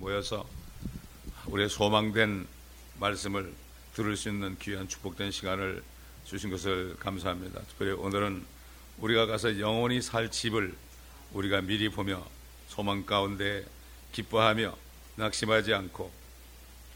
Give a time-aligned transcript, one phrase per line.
[0.00, 0.46] 모여서
[1.46, 2.46] 우리의 소망된
[2.98, 3.52] 말씀을
[3.94, 5.82] 들을 수 있는 귀한 축복된 시간을
[6.24, 7.60] 주신 것을 감사합니다.
[7.62, 8.44] 특별히 오늘은
[8.98, 10.74] 우리가 가서 영원히 살 집을
[11.32, 12.26] 우리가 미리 보며
[12.68, 13.64] 소망 가운데
[14.12, 14.76] 기뻐하며
[15.16, 16.10] 낙심하지 않고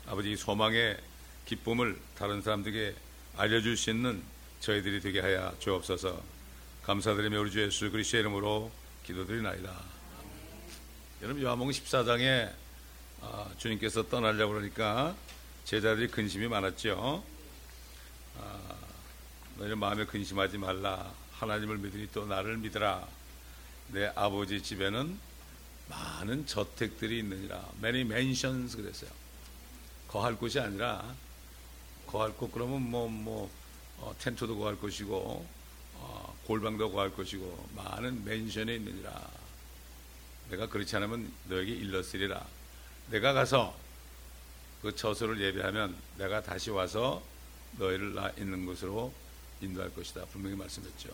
[0.06, 0.98] 아버지 소망의
[1.46, 2.94] 기쁨을 다른 사람들에게
[3.36, 4.22] 알려줄 수 있는
[4.60, 6.22] 저희들이 되게 하여 주옵소서
[6.82, 8.70] 감사드리며 우리 주 예수 그리스도의 이름으로
[9.04, 9.72] 기도드리나이다.
[11.22, 12.63] 여러분 요한복음 14장에
[13.24, 15.16] 아, 주님께서 떠나려고 그러니까
[15.64, 17.24] 제자들이 근심이 많았죠.
[18.38, 18.76] 아,
[19.56, 21.10] 너희 마음에 근심하지 말라.
[21.32, 23.06] 하나님을 믿으니 또 나를 믿으라.
[23.88, 25.18] 내 아버지 집에는
[25.88, 27.64] 많은 저택들이 있느니라.
[27.78, 29.10] Many mansions 그랬어요.
[30.08, 31.14] 거할 곳이 아니라
[32.06, 33.50] 거할 곳 그러면 뭐뭐 뭐,
[33.98, 35.46] 어, 텐트도 거할 곳이고
[35.94, 39.28] 어, 골방도 거할 곳이고 많은 맨션에 있느니라.
[40.50, 42.46] 내가 그렇지 않으면 너에게 일렀으리라.
[43.08, 43.76] 내가 가서
[44.82, 47.22] 그 처소를 예배하면 내가 다시 와서
[47.78, 49.12] 너희를 나 있는 곳으로
[49.60, 50.24] 인도할 것이다.
[50.26, 51.10] 분명히 말씀했죠.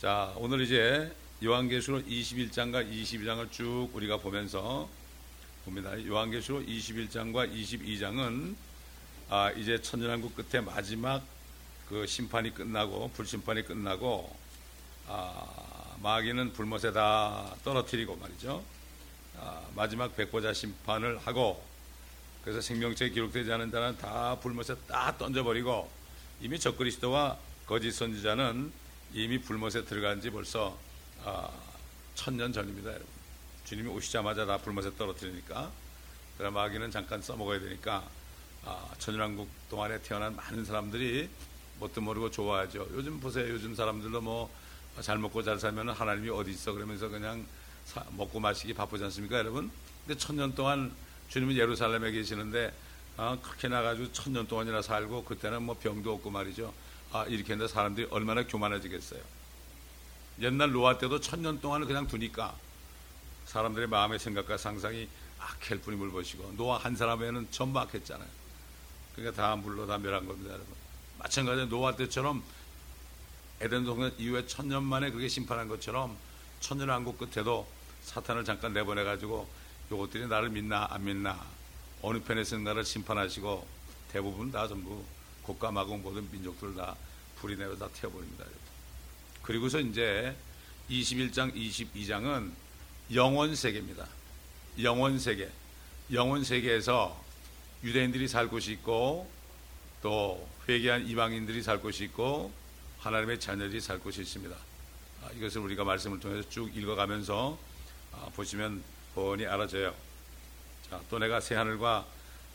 [0.00, 4.88] 자, 오늘 이제 요한계시록 21장과 22장을 쭉 우리가 보면서
[5.64, 5.92] 봅니다.
[6.06, 8.54] 요한계시록 21장과 22장은
[9.28, 11.22] 아, 이제 천년왕국 끝에 마지막
[11.88, 14.36] 그 심판이 끝나고 불심판이 끝나고
[15.06, 18.62] 아, 마귀는 불못에 다 떨어뜨리고 말이죠.
[19.40, 21.64] 아, 마지막 백보자 심판을 하고
[22.42, 25.90] 그래서 생명체에 기록되지 않은 자는 다 불못에 딱 던져버리고
[26.40, 28.72] 이미 적그리스도와 거짓 선지자는
[29.14, 30.76] 이미 불못에 들어간 지 벌써
[31.24, 31.50] 아,
[32.14, 33.08] 천년 전입니다, 여러분.
[33.64, 35.70] 주님이 오시자마자 다 불못에 떨어뜨리니까
[36.38, 38.04] 그럼 마귀는 잠깐 써먹어야 되니까
[38.64, 41.28] 아, 천년왕국 동안에 태어난 많은 사람들이
[41.78, 42.88] 뭣도 모르고 좋아하죠.
[42.92, 43.48] 요즘 보세요.
[43.48, 44.50] 요즘 사람들도 뭐
[45.00, 47.46] 잘 먹고 잘 살면 하나님이 어디 있어 그러면서 그냥 사,
[48.10, 49.70] 먹고 마시기 바쁘지 않습니까, 여러분?
[50.06, 50.92] 근데 천년 동안
[51.28, 52.72] 주님은 예루살렘에 계시는데
[53.16, 56.72] 아, 그렇게 나가지고 천년 동안이나 살고 그때는 뭐 병도 없고 말이죠.
[57.12, 59.20] 아, 이렇게 했는데 사람들이 얼마나 교만해지겠어요.
[60.40, 62.54] 옛날 노아 때도 천년 동안을 그냥 두니까
[63.46, 65.08] 사람들의 마음의 생각과 상상이
[65.38, 68.28] 악할 뿐이 물보시고 노아 한 사람 외에는 전부 악했잖아요.
[69.14, 70.74] 그러니까 다 물로 다 멸한 겁니다, 여러분.
[71.18, 72.42] 마찬가지로 노아 때처럼
[73.60, 76.16] 에덴 동산 이후에 천년 만에 그렇게 심판한 것처럼
[76.60, 77.66] 천년 왕국 끝에도
[78.02, 79.48] 사탄을 잠깐 내보내 가지고
[79.90, 81.44] 요것들이 나를 믿나 안 믿나
[82.02, 83.66] 어느 편에 서는 나를 심판하시고
[84.12, 85.04] 대부분 다 전부
[85.42, 86.94] 고가 마공 모든 민족들 다
[87.36, 88.44] 불이 내려 다 태워버립니다.
[89.42, 90.36] 그리고서 이제
[90.90, 92.52] 21장 22장은
[93.14, 94.06] 영원 세계입니다.
[94.82, 95.50] 영원 세계.
[96.12, 97.20] 영원 세계에서
[97.82, 99.30] 유대인들이 살 곳이 있고
[100.02, 102.52] 또 회개한 이방인들이 살 곳이 있고
[102.98, 104.69] 하나님의 자녀들이 살 곳이 있습니다.
[105.22, 107.58] 아, 이것을 우리가 말씀을 통해서 쭉 읽어가면서
[108.12, 108.82] 아, 보시면
[109.14, 109.94] 뻔히 알아져요.
[110.88, 112.06] 자, 또 내가 새 하늘과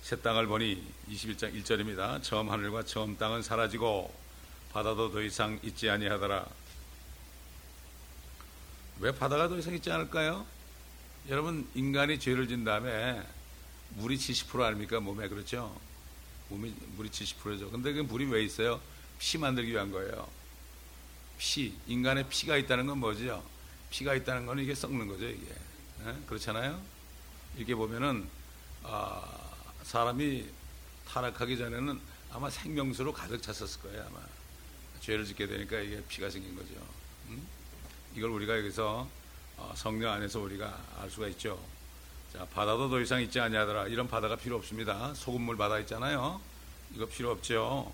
[0.01, 2.21] 새 땅을 보니 21장 1절입니다.
[2.21, 4.13] 처음 하늘과 처음 땅은 사라지고
[4.71, 6.45] 바다도 더 이상 있지 아니하더라.
[8.99, 10.45] 왜 바다가 더 이상 있지 않을까요?
[11.29, 13.21] 여러분 인간이 죄를 진 다음에
[13.95, 15.75] 물이 70% 아닙니까 몸에 그렇죠?
[16.49, 17.71] 몸이 물이 70%죠.
[17.71, 18.79] 근데 그 물이 왜 있어요?
[19.17, 20.27] 피 만들기 위한 거예요.
[21.37, 23.43] 피 인간의 피가 있다는 건 뭐죠?
[23.89, 25.53] 피가 있다는 건 이게 썩는 거죠 이게
[26.03, 26.15] 네?
[26.27, 26.81] 그렇잖아요.
[27.57, 28.27] 이렇게 보면은
[28.83, 29.23] 아,
[29.83, 30.45] 사람이
[31.07, 31.99] 타락하기 전에는
[32.31, 34.19] 아마 생명수로 가득 찼었을 거예요 아마
[34.99, 36.73] 죄를 짓게 되니까 이게 피가 생긴 거죠.
[37.29, 37.45] 음?
[38.15, 39.07] 이걸 우리가 여기서
[39.57, 41.59] 어, 성령 안에서 우리가 알 수가 있죠.
[42.33, 43.87] 자, 바다도 더 이상 있지 아니하더라.
[43.87, 45.13] 이런 바다가 필요 없습니다.
[45.13, 46.41] 소금물 바다 있잖아요.
[46.93, 47.93] 이거 필요 없죠.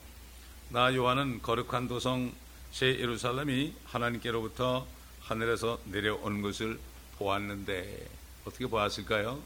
[0.69, 2.33] 나 요한은 거룩한 도성
[2.71, 4.87] 새 예루살렘이 하나님께로부터
[5.21, 6.79] 하늘에서 내려오는 것을
[7.17, 8.07] 보았는데
[8.45, 9.41] 어떻게 보았을까요?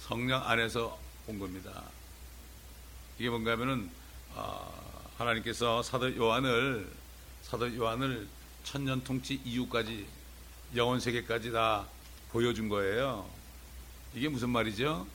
[0.00, 1.84] 성령 안에서 본 겁니다.
[3.18, 3.90] 이게 뭔가 하면은
[4.34, 6.90] 어, 하나님께서 사도 요한을
[7.42, 8.26] 사도 요한을
[8.64, 10.06] 천년 통치 이후까지
[10.74, 11.86] 영원 세계까지 다
[12.30, 13.28] 보여준 거예요.
[14.14, 15.06] 이게 무슨 말이죠?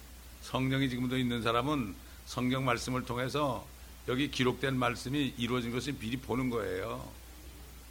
[0.43, 1.95] 성령이 지금도 있는 사람은
[2.25, 3.65] 성경 말씀을 통해서
[4.07, 7.11] 여기 기록된 말씀이 이루어진 것을 미리 보는 거예요.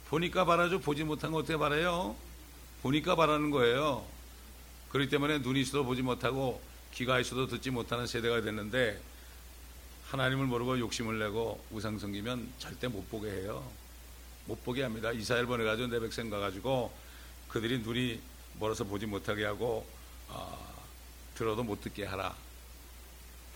[0.09, 0.79] 보니까 바라죠.
[0.79, 2.15] 보지 못한 거 어떻게 바라요?
[2.81, 4.05] 보니까 바라는 거예요.
[4.89, 6.61] 그렇기 때문에 눈이 있어도 보지 못하고
[6.93, 8.99] 귀가 있어도 듣지 못하는 세대가 됐는데
[10.07, 13.69] 하나님을 모르고 욕심을 내고 우상 섬기면 절대 못 보게 해요.
[14.45, 15.11] 못 보게 합니다.
[15.11, 16.93] 이사엘 보내가지고 내 백성 가가지고
[17.49, 18.19] 그들이 눈이
[18.59, 19.85] 멀어서 보지 못하게 하고
[20.29, 20.57] 어,
[21.35, 22.33] 들어도 못 듣게 하라.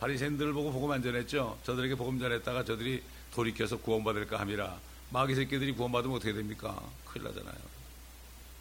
[0.01, 1.57] 바리새인들을 보고 복음 안 전했죠.
[1.63, 3.01] 저들에게 복음 전했다가 저들이
[3.33, 4.90] 돌이켜서 구원받을까 함이라.
[5.11, 6.81] 마귀 새끼들이 구원받으면 어떻게 됩니까?
[7.05, 7.55] 큰일 나잖아요.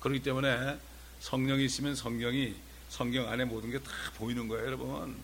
[0.00, 0.79] 그렇기 때문에
[1.20, 2.55] 성령이 있으면 성령이
[2.88, 5.17] 성경 안에 모든 게 다 보이는 거예요, 여러분.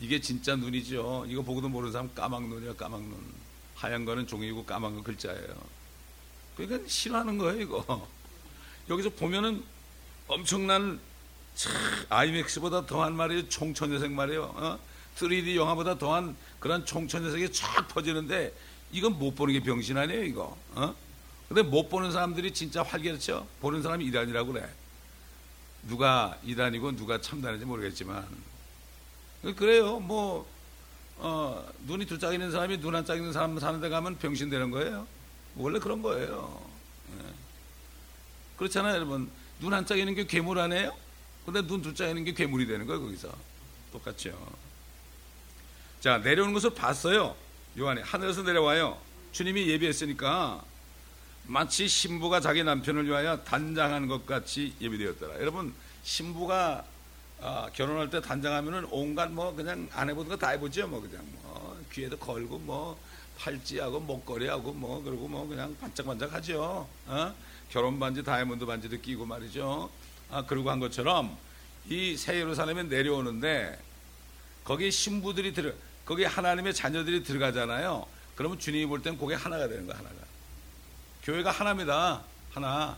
[0.00, 1.26] 이게 진짜 눈이죠.
[1.28, 3.42] 이거 보고도 모르는 사람 까막 눈이야, 까막 눈.
[3.74, 5.54] 하얀 거는 종이고 까만 건 글자예요.
[6.56, 8.08] 그러니까 싫어하는 거예요, 이거.
[8.88, 9.64] 여기서 보면은
[10.28, 11.00] 엄청난
[12.08, 13.48] 아이맥스보다 더한 말이에요.
[13.48, 14.42] 총천여색 말이에요.
[14.44, 14.78] 어?
[15.16, 18.54] 3D 영화보다 더한 그런 총천여색이 쫙 퍼지는데
[18.92, 20.56] 이건 못 보는 게 병신 아니에요, 이거.
[20.74, 20.94] 어?
[21.48, 24.68] 근데 못 보는 사람들이 진짜 활개쳐 보는 사람이 이단이라고 그래.
[25.88, 28.26] 누가 이단이고 누가 참단인지 모르겠지만
[29.56, 29.98] 그래요.
[29.98, 30.46] 뭐
[31.18, 34.48] 어, 눈이 두 짝 있는 사람이 눈 한 짝 있는 사람 사는 데 가면 병신
[34.50, 35.06] 되는 거예요.
[35.56, 36.62] 원래 그런 거예요.
[37.18, 37.24] 예.
[38.56, 39.30] 그렇잖아요, 여러분.
[39.60, 40.96] 눈 한 짝 있는 게 괴물 아니에요?
[41.44, 43.32] 근데 눈 두 짝 있는 게 괴물이 되는 거예요, 거기서.
[43.92, 44.30] 똑같죠.
[46.00, 47.36] 자, 내려오는 것을 봤어요.
[47.78, 48.98] 요한이 하늘에서 내려와요.
[49.32, 50.62] 주님이 예비했으니까
[51.46, 55.40] 마치 신부가 자기 남편을 위하여 단장하는 것 같이 예비되었더라.
[55.40, 55.74] 여러분,
[56.04, 56.84] 신부가
[57.40, 60.86] 아, 결혼할 때 단장하면은 온갖 뭐 그냥 안 해보는 거 다 해보죠.
[60.86, 62.96] 뭐 그냥 뭐 귀에도 걸고 뭐
[63.38, 66.86] 팔찌하고 목걸이하고 뭐 그리고 뭐 그냥 반짝반짝 하죠.
[67.06, 67.34] 어?
[67.70, 69.90] 결혼 반지 다이아몬드 반지도 끼고 말이죠.
[70.30, 71.36] 아, 그러고 한 것처럼
[71.88, 73.76] 이 새 예루살렘에 내려오는데
[74.62, 75.72] 거기 신부들이 들어
[76.04, 78.06] 거기 하나님의 자녀들이 들어가잖아요.
[78.34, 80.16] 그러면 주님이 볼땐 그게 하나가 되는 거야 하나가.
[81.22, 82.22] 교회가 하나입니다.
[82.52, 82.96] 하나.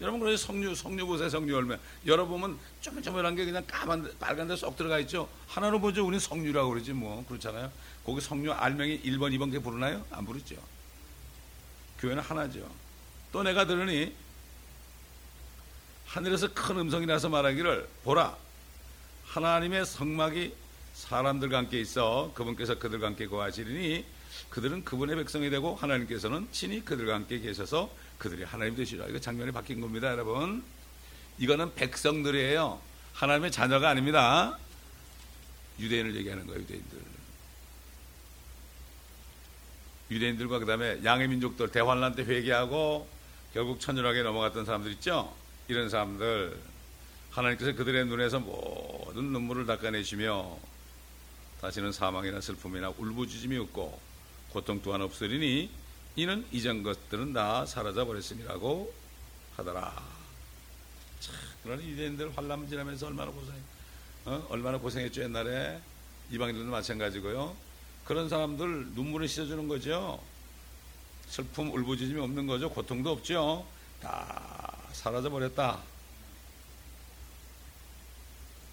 [0.00, 1.78] 여러분 그래서 성류 성류 보세요 성류 열매.
[2.06, 5.28] 열어보면 쪼물쪼물한 게 그냥 까만 빨간데 쏙 들어가 있죠.
[5.48, 6.02] 하나로 보죠.
[6.02, 7.24] 우리는 성류라고 그러지 뭐.
[7.26, 7.70] 그렇잖아요.
[8.04, 10.04] 거기 성류 알맹이 1번 2번 게 부르나요?
[10.10, 10.56] 안 부르죠.
[11.98, 12.70] 교회는 하나죠.
[13.32, 14.14] 또 내가 들으니
[16.06, 18.36] 하늘에서 큰 음성이 나서 말하기를 보라.
[19.26, 20.54] 하나님의 성막이
[20.98, 24.04] 사람들과 함께 있어 그분께서 그들과 함께 거하시리니
[24.50, 29.06] 그들은 그분의 백성이 되고 하나님께서는 친히 그들과 함께 계셔서 그들이 하나님 되시라.
[29.06, 30.64] 이거 장면이 바뀐 겁니다, 여러분.
[31.38, 32.80] 이거는 백성들이에요.
[33.14, 34.58] 하나님의 자녀가 아닙니다.
[35.78, 36.98] 유대인을 얘기하는 거예요, 유대인들.
[40.10, 43.08] 유대인들과 그 다음에 양의 민족들 대환란 때 회개하고
[43.54, 45.32] 결국 천연하게 넘어갔던 사람들 있죠?
[45.68, 46.58] 이런 사람들
[47.30, 50.58] 하나님께서 그들의 눈에서 모든 눈물을 닦아내시며
[51.60, 54.00] 다시는 사망이나 슬픔이나 울부짖음이 없고
[54.50, 55.70] 고통 또한 없으리니
[56.16, 58.92] 이는 이전 것들은 다 사라져 버렸음이라고
[59.56, 60.02] 하더라.
[61.20, 63.54] 참, 그런 유대인들 환란 지나면서 얼마나 고생,
[64.24, 64.46] 어?
[64.48, 65.80] 얼마나 고생했죠 옛날에
[66.30, 67.56] 이방인들도 마찬가지고요.
[68.04, 70.20] 그런 사람들 눈물을 씻어주는 거죠.
[71.28, 72.70] 슬픔, 울부짖음이 없는 거죠.
[72.70, 73.66] 고통도 없죠.
[74.00, 75.78] 다 사라져 버렸다.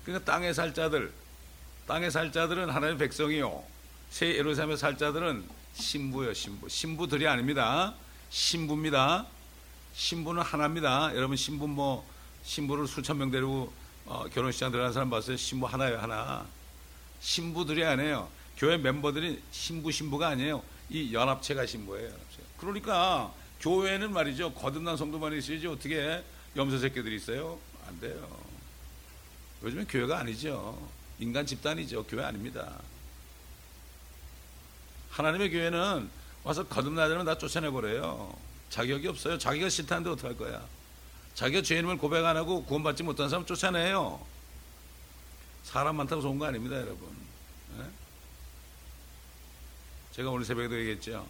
[0.04, 1.12] 그러니까 땅에 살 자들,
[1.88, 3.64] 땅에 살 자들은 하나님의 백성이요.
[4.10, 6.68] 새 예루살렘에 살 자들은 신부요, 신부.
[6.68, 7.94] 신부들이 아닙니다.
[8.30, 9.28] 신부입니다.
[9.94, 11.16] 신부는 하나입니다.
[11.16, 12.06] 여러분 신부 뭐
[12.44, 13.72] 신부를 수천 명 데리고
[14.06, 15.38] 어, 결혼식장 들어가는 사람 봤어요?
[15.38, 16.46] 신부 하나예요, 하나.
[17.20, 18.30] 신부들이 아니에요.
[18.58, 20.64] 교회 멤버들이 신부 신부가 아니에요.
[20.90, 22.06] 이 연합체가 신부예요.
[22.06, 22.38] 연합체.
[22.58, 24.54] 그러니까 교회는 말이죠.
[24.54, 26.24] 거듭난 성도만 있어야지 어떻게
[26.56, 27.60] 염소 새끼들이 있어요?
[27.88, 28.28] 안 돼요.
[29.64, 30.95] 요즘엔 교회가 아니죠.
[31.20, 32.04] 인간 집단이죠.
[32.06, 32.80] 교회 아닙니다.
[35.12, 36.10] 하나님의 교회는
[36.44, 38.38] 와서 거듭나자면 다 쫓아내버려요.
[38.70, 39.38] 자격이 없어요.
[39.38, 40.66] 자기가 싫다는데 어떡할 거야.
[41.36, 44.26] 자기가 죄인임을 고백 안 하고 구원받지 못한 사람 쫓아내요.
[45.64, 47.10] 사람 많다고 좋은 거 아닙니다, 여러분.
[47.78, 47.86] 네?
[50.12, 51.28] 제가 오늘 새벽에도 얘기했죠.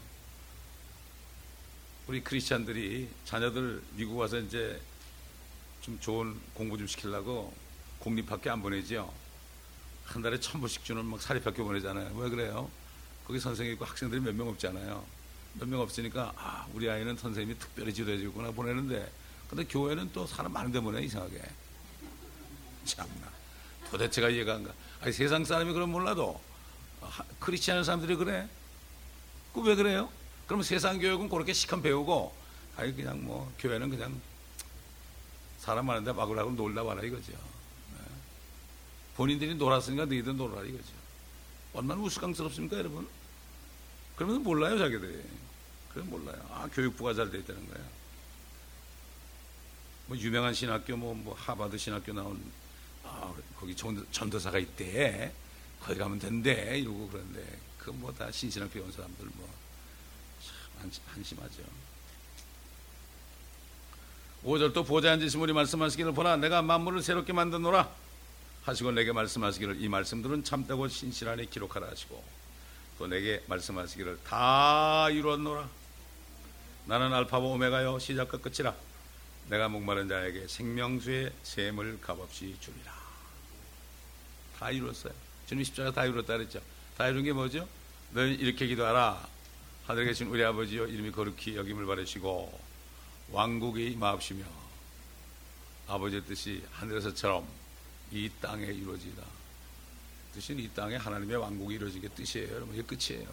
[2.08, 4.80] 우리 크리스찬들이 자녀들 미국 와서 이제
[5.82, 7.54] 좀 좋은 공부 좀 시키려고
[8.00, 9.12] 공립학교 안 보내죠.
[10.06, 12.16] 한 달에 천 불씩 주는 막 사립 학교 보내잖아요.
[12.16, 12.70] 왜 그래요?
[13.26, 15.04] 거기 선생님 있고 학생들이 몇 명 없잖아요.
[15.60, 19.12] 몇 명 없으니까 아 우리 아이는 선생님이 특별히 지도해주구나 보내는데
[19.50, 21.42] 근데 교회는 또 사람 많은데 보내 이상하게
[22.86, 23.32] 참나
[23.90, 24.74] 도대체가 이해가 안 가.
[25.02, 26.40] 아니 세상 사람이 그럼 몰라도
[27.40, 28.48] 크리스찬 사람들이 그래?
[29.54, 30.10] 그 왜 그래요?
[30.48, 32.36] 그럼 세상 교육은 그렇게 시컷 배우고
[32.78, 34.20] 아니 그냥 뭐 교회는 그냥
[35.58, 37.32] 사람 많은데 막으라고 놀다 와라 이거죠.
[39.16, 39.18] 네.
[39.18, 40.92] 본인들이 놀았으니까 너희들 놀아라 이거죠.
[41.74, 43.08] 얼마나 우스꽝스럽습니까, 여러분?
[44.16, 45.22] 그러면 몰라요, 자기들이.
[45.94, 46.46] 그럼 몰라요.
[46.52, 47.84] 아, 교육부가 잘 돼 있다는 거야.
[50.08, 52.40] 뭐, 유명한 신학교, 뭐, 뭐, 하바드 신학교 나온,
[53.04, 55.34] 아, 거기 전, 전도 사가 있대.
[55.82, 56.78] 거기 가면 된대.
[56.78, 59.50] 이러고 그러는데, 그건 뭐다 신신학교 온 사람들 뭐,
[60.80, 61.64] 참, 한심하죠.
[64.44, 67.90] 5절 또 보좌 앉으신 분이 말씀하시기를 보라 내가 만물을 새롭게 만드노라
[68.66, 72.24] 하시고 내게 말씀하시기를 이 말씀들은 참되고 신실하니 기록하라 하시고
[72.98, 75.70] 또 내게 말씀하시기를 다 이루었노라
[76.86, 78.76] 나는 알파고 오메가요 시작과 끝이라
[79.50, 82.94] 내가 목마른 자에게 생명수의 샘을 값없이 주리라.
[84.58, 85.14] 다 이뤘어요.
[85.48, 86.62] 주님 십자가 다 이뤘다 그랬죠.
[86.98, 87.68] 다 이룬 게 뭐죠?
[88.12, 89.28] 너는 이렇게 기도하라.
[89.86, 92.60] 하늘에 계신 우리 아버지여 이름이 거룩히 여김을 바르시고
[93.32, 94.44] 왕국이 임하옵시며
[95.88, 97.48] 아버지의 뜻이 하늘에서처럼
[98.12, 99.24] 이 땅에 이루어지다.
[100.34, 102.54] 뜻은 이 땅에 하나님의 왕국이 이루어지게 뜻이에요.
[102.56, 103.28] 여러분, 이게 끝이에요.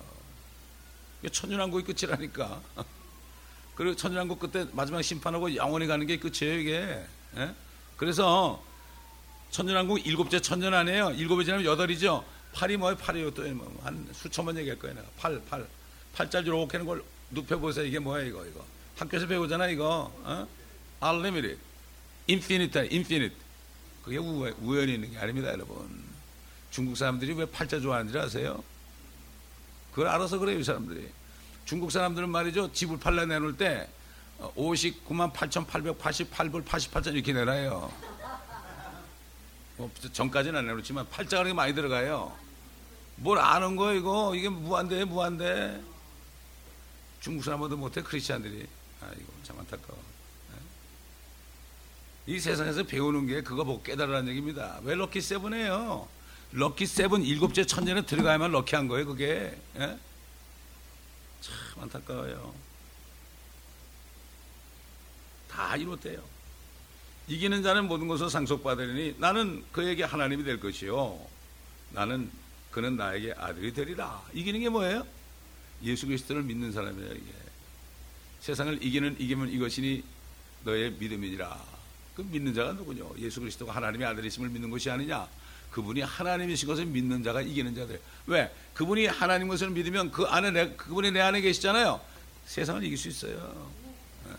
[1.21, 2.63] 이게 천년왕국이 끝이라니까.
[3.75, 7.07] 그리고 천년왕국 끝에 마지막 심판하고 영원히 가는 게 끝이에요, 이게.
[7.37, 7.55] 예?
[7.97, 8.63] 그래서
[9.51, 11.11] 천년왕국 일곱째 천년 아니에요.
[11.11, 12.25] 일곱이 지나면 여덟이죠.
[12.55, 12.97] 팔이 뭐예요?
[12.97, 13.31] 팔이요.
[13.33, 14.95] 또한 뭐 수천 번 얘기할 거예요.
[14.97, 15.09] 내가.
[15.19, 15.67] 팔, 팔.
[16.15, 17.87] 팔자를 이렇게 하는 걸 눕혀보세요.
[17.87, 18.65] 이게 뭐야, 이거, 이거.
[18.97, 20.13] 학교에서 배우잖아, 이거.
[20.25, 20.49] 어?
[21.03, 21.59] unlimited.
[22.29, 23.35] infinite, infinite.
[24.05, 26.03] 그게 우연히 있는 게 아닙니다, 여러분.
[26.71, 28.63] 중국 사람들이 왜 팔자 좋아하는지 아세요?
[29.91, 31.09] 그걸 알아서 그래요, 이 사람들이.
[31.65, 33.89] 중국 사람들은 말이죠, 집을 팔려 내놓을 때
[34.39, 37.93] 59만 8,888불 88전 이렇게 내놔요.
[39.77, 42.37] 뭐 전까지는 안 내놓지만 팔자가 그렇게 많이 들어가요.
[43.17, 45.81] 뭘 아는 거 이거 이게 무한대 무한대.
[47.21, 48.67] 중국 사람들도 못해 크리스찬들이.
[49.01, 49.99] 아 이거 참 안타까워.
[52.27, 52.33] 네?
[52.33, 54.81] 이 세상에서 배우는 게 그거 보고 깨달으라는 얘기입니다.
[54.83, 56.09] 왜 lucky seven이에요?
[56.53, 59.59] lucky seven 일곱째 천년에 들어가야만 lucky한 거예요, 그게.
[59.77, 59.99] 예?
[61.41, 62.55] 참 안타까워요.
[65.49, 66.23] 다 이렇대요.
[67.29, 71.19] 이기는 자는 모든 것을 상속받으리니 나는 그에게 하나님이 될 것이요.
[71.91, 72.31] 나는
[72.71, 74.23] 그는 나에게 아들이 되리라.
[74.33, 75.07] 이기는 게 뭐예요?
[75.83, 77.33] 예수 그리스도를 믿는 사람이에요, 이게.
[78.41, 80.03] 세상을 이기는 이기면 이것이니
[80.65, 81.72] 너의 믿음이니라.
[82.15, 83.05] 그 믿는 자가 누구냐?
[83.19, 85.27] 예수 그리스도가 하나님의 아들이심을 믿는 것이 아니냐?
[85.71, 88.01] 그분이 하나님이신 것을 믿는 자가 이기는 자들.
[88.27, 88.55] 왜?
[88.75, 92.01] 그분이 하나님 것을 믿으면 그 안에 내, 그분이 내 안에 계시잖아요.
[92.47, 93.73] 세상을 이길 수 있어요.
[94.29, 94.33] 예.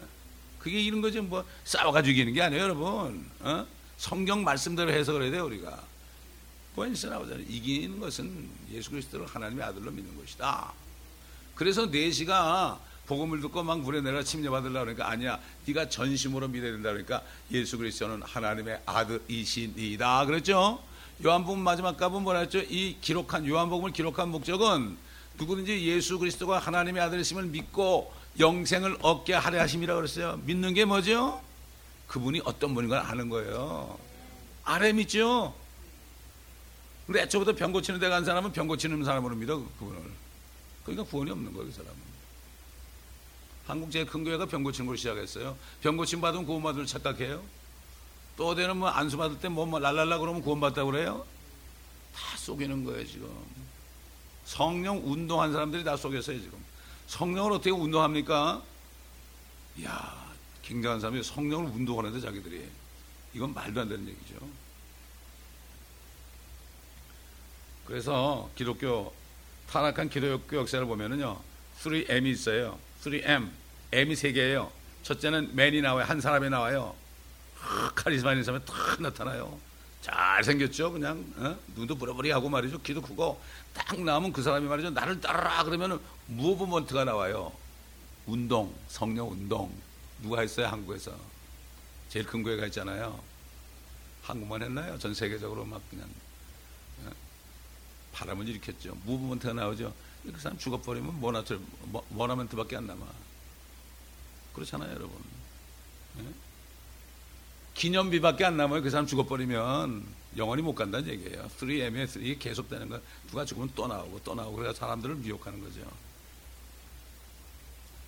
[0.60, 3.26] 그게 이런 거지 뭐 싸워가지고 이기는 게 아니에요, 여러분.
[3.40, 3.66] 어?
[3.98, 5.84] 성경 말씀대로 해석을 해야 돼요, 우리가.
[6.76, 7.46] 포인트 나오잖아요.
[7.48, 10.72] 이기는 것은 예수 그리스도를 하나님의 아들로 믿는 것이다.
[11.56, 15.40] 그래서 내시가 복음을 듣고 막 물에 내려 침례받으려고 그러니까 아니야.
[15.66, 20.26] 네가 전심으로 믿어야 된다 그러니까 예수 그리스도는 하나님의 아들이시니다.
[20.26, 20.82] 그랬죠?
[21.24, 22.60] 요한복음 마지막 갑은 뭐라 했죠?
[22.60, 24.98] 이 기록한 요한복음을 기록한 목적은
[25.38, 30.40] 누구든지 예수 그리스도가 하나님의 아들이심을 믿고 영생을 얻게 하려 하심이라 그랬어요.
[30.46, 31.42] 믿는 게 뭐죠?
[32.08, 33.98] 그분이 어떤 분인 걸 아는 거예요.
[34.64, 35.54] 아래 믿죠?
[37.06, 40.00] 근데 애초부터 병 고치는 데 간 사람은 병 고치는 사람으로 믿어, 그분을.
[40.86, 42.03] 그러니까 구원이 없는 거예요, 그 사람은.
[43.66, 45.58] 한국 제일 큰 교회가 병 고치는 걸 시작했어요.
[45.82, 47.44] 병 고침 받으면 구원받을 착각해요.
[48.36, 51.26] 또 어디는 뭐 안수 받을 때뭐 뭐 랄랄라 그러면 구원받다 그래요?
[52.14, 53.30] 다 속이는 거예요 지금.
[54.46, 56.58] 성령 운동한 사람들이 다 속였어요 지금.
[57.08, 58.62] 성령을 어떻게 운동합니까?
[59.78, 62.68] 이야 굉장한 사람이 성령을 운동하는데 자기들이
[63.34, 64.36] 이건 말도 안 되는 얘기죠.
[67.86, 69.14] 그래서 기독교
[69.70, 71.40] 타락한 기독교 역사를 보면은요
[71.82, 72.78] 3M이 있어요.
[73.04, 73.50] 3M
[73.92, 74.72] M이 세 개예요.
[75.04, 76.06] 첫째는 맨이 나와요.
[76.06, 76.96] 한 사람이 나와요.
[77.96, 79.60] 카리스마 있는 사람이 탁 나타나요.
[80.02, 80.92] 잘생겼죠.
[80.94, 81.58] 그냥 어?
[81.76, 82.82] 눈도 부러부리하고 말이죠.
[82.82, 83.42] 키도 크고
[83.74, 84.90] 딱 나오면 그 사람이 말이죠.
[84.92, 87.52] 나를 따라라 그러면 무브먼트가 나와요.
[88.26, 89.72] 운동, 성령 운동.
[90.22, 90.68] 누가 했어요?
[90.68, 91.14] 한국에서.
[92.10, 93.20] 제일 큰 교회가 있잖아요.
[94.24, 94.98] 한국만 했나요?
[95.00, 96.08] 전 세계적으로 막 그냥
[97.06, 97.12] 어?
[98.14, 98.96] 바람을 일으켰죠.
[99.04, 99.94] 무브먼트가 나오죠.
[100.24, 101.60] 그 사람 죽어버리면 모나트,
[102.10, 103.06] 모나멘트밖에 안 남아.
[104.54, 105.18] 그렇잖아요, 여러분.
[106.18, 106.26] 네?
[107.74, 108.82] 기념비밖에 안 남아요.
[108.82, 110.06] 그 사람 죽어버리면
[110.38, 111.48] 영원히 못 간다는 얘기예요.
[111.60, 115.82] 3M에 이게 계속되는 거 누가 죽으면 또 나오고 또 나오고 그래서 사람들을 미혹하는 거죠.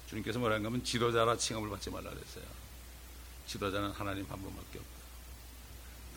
[0.09, 2.45] 주님께서 뭐라는 가면 지도자라 칭함을 받지 말라 그랬어요.
[3.47, 4.95] 지도자는 하나님 한 분밖에 없다.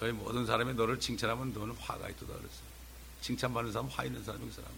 [0.01, 2.69] 너희 모든 사람이 너를 칭찬하면 너는 화가 있다 그랬어요.
[3.23, 4.71] 칭찬받는 사람은 화 있는 사람이 그 사람.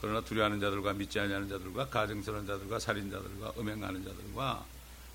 [0.00, 4.64] 그러나 두려워하는 자들과 믿지 않는 자들과 가증스러운 자들과 살인자들과 음행하는 자들과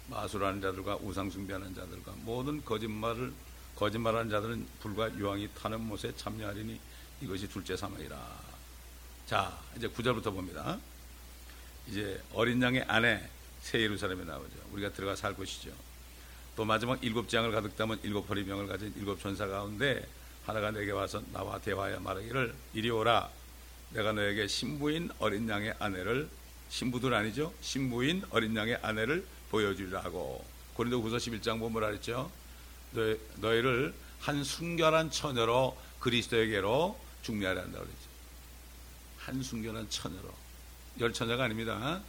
[0.07, 3.31] 마술하는 자들과 우상숭배하는 자들과 모든 거짓말을
[3.75, 6.79] 거짓말하는 자들은 불과 유황이 타는 못에 참여하리니
[7.21, 8.17] 이것이 둘째 사망이라.
[9.27, 10.77] 자, 이제 구절부터 봅니다.
[11.87, 13.29] 이제 어린 양의 아내
[13.61, 14.55] 새 예루살렘에 나오죠.
[14.71, 15.71] 우리가 들어가 살 곳이죠.
[16.55, 20.05] 또 마지막 일곱 장을 가득 담은 일곱 허리병을 가진 일곱 천사 가운데
[20.45, 23.29] 하나가 내게 와서 나와 대화하여 말하기를 이리 오라
[23.93, 26.29] 내가 너에게 신부인 어린 양의 아내를
[26.69, 27.53] 신부들 아니죠?
[27.61, 30.45] 신부인 어린 양의 아내를 보여주리라고
[30.75, 32.31] 고린도후서 11장 보면 뭐라 그랬죠?
[32.93, 38.09] 너희, 너희를 한 순결한 처녀로 그리스도에게로 중매하려 한다고 그랬죠.
[39.19, 40.33] 한 순결한 처녀로
[40.99, 42.01] 열 처녀가 아닙니다.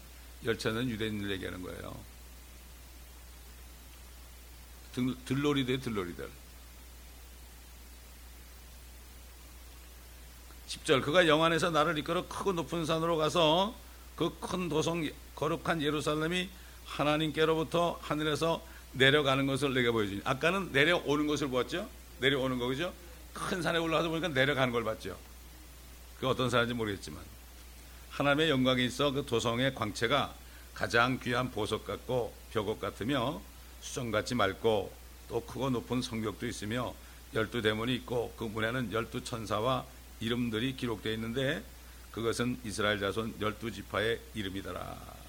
[0.44, 2.04] 열차는 유대인들 얘기하는 거예요.
[4.94, 6.28] 들, 들놀이들 들놀이들.
[10.72, 13.74] 10절 그가 영안에서 나를 이끌어 크고 높은 산으로 가서
[14.16, 16.48] 그 큰 도성 거룩한 예루살렘이
[16.86, 18.62] 하나님께로부터 하늘에서
[18.92, 21.88] 내려가는 것을 내게 보여주니 아까는 내려오는 것을 보았죠?
[22.20, 22.92] 내려오는 거죠?
[23.34, 25.16] 큰 산에 올라가서 보니까 내려가는 걸 봤죠.
[26.20, 27.20] 그 어떤 산인지 모르겠지만.
[28.10, 30.34] 하나님의 영광이 있어 그 도성의 광채가
[30.74, 33.40] 가장 귀한 보석 같고 벽옥 같으며
[33.80, 34.92] 수정같이 맑고
[35.28, 36.94] 또 크고 높은 성벽도 있으며
[37.34, 39.84] 열두 대문이 있고 그 문에는 열두 천사와
[40.22, 41.62] 이름들이 기록되어 있는데
[42.12, 45.22] 그것은 이스라엘 자손 열두 지파의 이름이더라.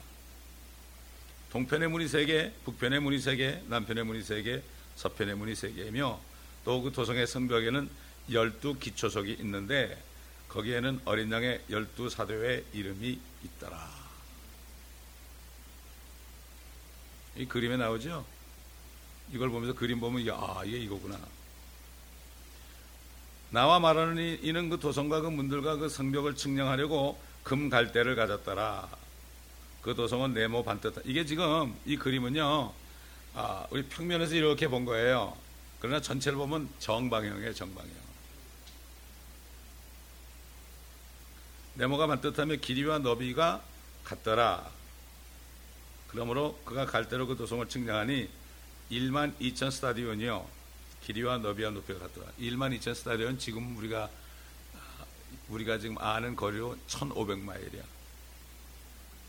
[1.51, 4.61] 동편의 문이 세 개, 북편의 문이 세 개, 남편의 문이 세 개,
[4.95, 6.19] 서편의 문이 세 개이며
[6.63, 7.89] 또 그 도성의 성벽에는
[8.31, 10.01] 열두 기초석이 있는데
[10.49, 13.91] 거기에는 어린 양의 열두 사도의 이름이 있더라.
[17.35, 18.25] 이 그림에 나오죠?
[19.31, 21.19] 이걸 보면서 그림 보면 아 이게 이거구나.
[23.53, 28.89] 나와 말하는 이는 그 도성과 그 문들과 그 성벽을 측량하려고 금 갈대를 가졌더라.
[29.83, 32.73] 그 도성은 네모 반듯한 이게 지금 이 그림은요.
[33.35, 35.37] 아, 우리 평면에서 이렇게 본 거예요.
[35.79, 37.91] 그러나 전체를 보면 정방향이에요, 정방향.
[41.75, 43.61] 네모가 반듯하며 길이와 너비가
[44.03, 44.67] 같더라.
[46.07, 48.29] 그러므로 그가 갈대로 그 도성을 측량하니
[48.89, 50.62] 1만 2천 스타디온이요.
[51.03, 52.27] 길이와 너비와 높이가 같더라.
[52.39, 54.09] 1만 2천 스타디온 지금 우리가
[55.49, 57.83] 우리가 지금 아는 거리로 1,500마일이야.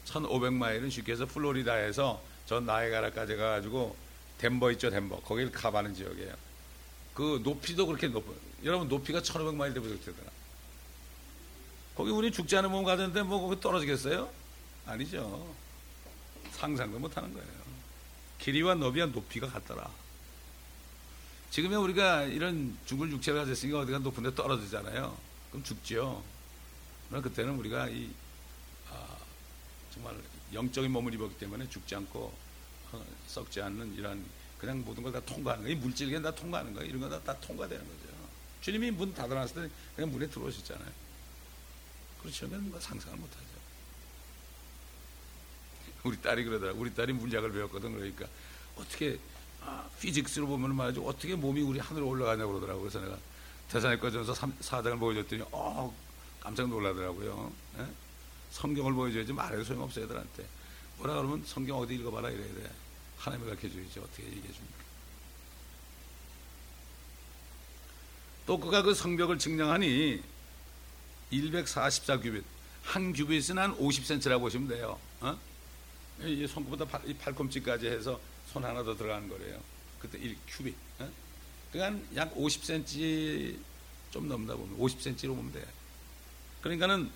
[0.07, 3.97] 1,500마일은 쉽게 해서 플로리다에서 저 나이가라까지 가가지고
[4.39, 5.21] 덴버 있죠, 덴버.
[5.21, 6.35] 거기를 가바는 지역이에요.
[7.15, 8.37] 그 높이도 그렇게 높아요.
[8.65, 10.31] 여러분 높이가 1,500마일 되면 되더라.
[11.97, 14.31] 거기 우리 죽지 않은 몸 가는데 뭐 거기 떨어지겠어요?
[14.87, 15.55] 아니죠.
[16.53, 17.49] 상상도 못 하는 거예요.
[18.39, 19.91] 길이와 너비와 높이가 같더라.
[21.55, 25.17] 지금에 우리가 이런 죽을 육체를 가졌으니까 어디가 높은 데 떨어지잖아요.
[25.53, 26.21] 그럼 죽죠.
[27.09, 28.11] 그러나 그때는 우리가 이,
[28.91, 29.17] 아,
[29.93, 30.21] 정말
[30.53, 32.35] 영적인 몸을 입었기 때문에 죽지 않고
[32.91, 34.25] 어, 썩지 않는 이런
[34.59, 35.79] 그냥 모든 걸 다 통과하는 거예요.
[35.79, 36.89] 물질계 다 통과하는 거예요.
[36.89, 38.15] 이런 거 다 다 통과되는 거죠.
[38.61, 40.91] 주님이 문 닫아놨을 때 그냥 문에 들어오셨잖아요.
[42.21, 43.47] 그건 뭐 상상을 못 하죠.
[46.03, 46.73] 우리 딸이 그러더라.
[46.73, 47.95] 우리 딸이 물리학을 배웠거든.
[47.95, 48.27] 그러니까
[48.75, 49.34] 어떻게 아,
[50.01, 51.03] 피직스로 보면 말이죠.
[51.07, 52.83] 어떻게 몸이 우리 하늘에 올라가냐고 그러더라고요.
[52.83, 53.19] 그래서 내가
[53.71, 55.95] 대산에 꺼져서 사장을 보여줬더니 어
[56.41, 57.53] 깜짝 놀라더라고요.
[57.79, 57.87] 예?
[58.51, 60.47] 성경을 보여줘야지 말해도 소용없어요 애들한테.
[60.99, 62.71] 뭐라 그러면 성경 어디 읽어봐라 이래야 돼.
[63.19, 64.85] 하나님이 가르쳐 줘야지 어떻게 얘기해 줍니까.
[68.47, 70.23] 또 그가 그 성벽을 측량하니
[71.33, 72.45] 144규빗
[72.83, 74.99] 한 규빗은 한 50cm라고 보시면 돼요.
[75.21, 75.37] 어?
[76.21, 78.21] 이 손끝보다 팔, 이 팔꿈치까지 해서
[78.53, 79.61] 손 하나 더 들어가는 거래요.
[80.01, 80.75] 그때 1큐빗.
[81.01, 81.11] 어?
[81.73, 83.59] 그러니까 약 50cm
[84.11, 85.67] 좀 넘다 보면 50cm로 보면 돼.
[86.63, 87.11] 그러니까는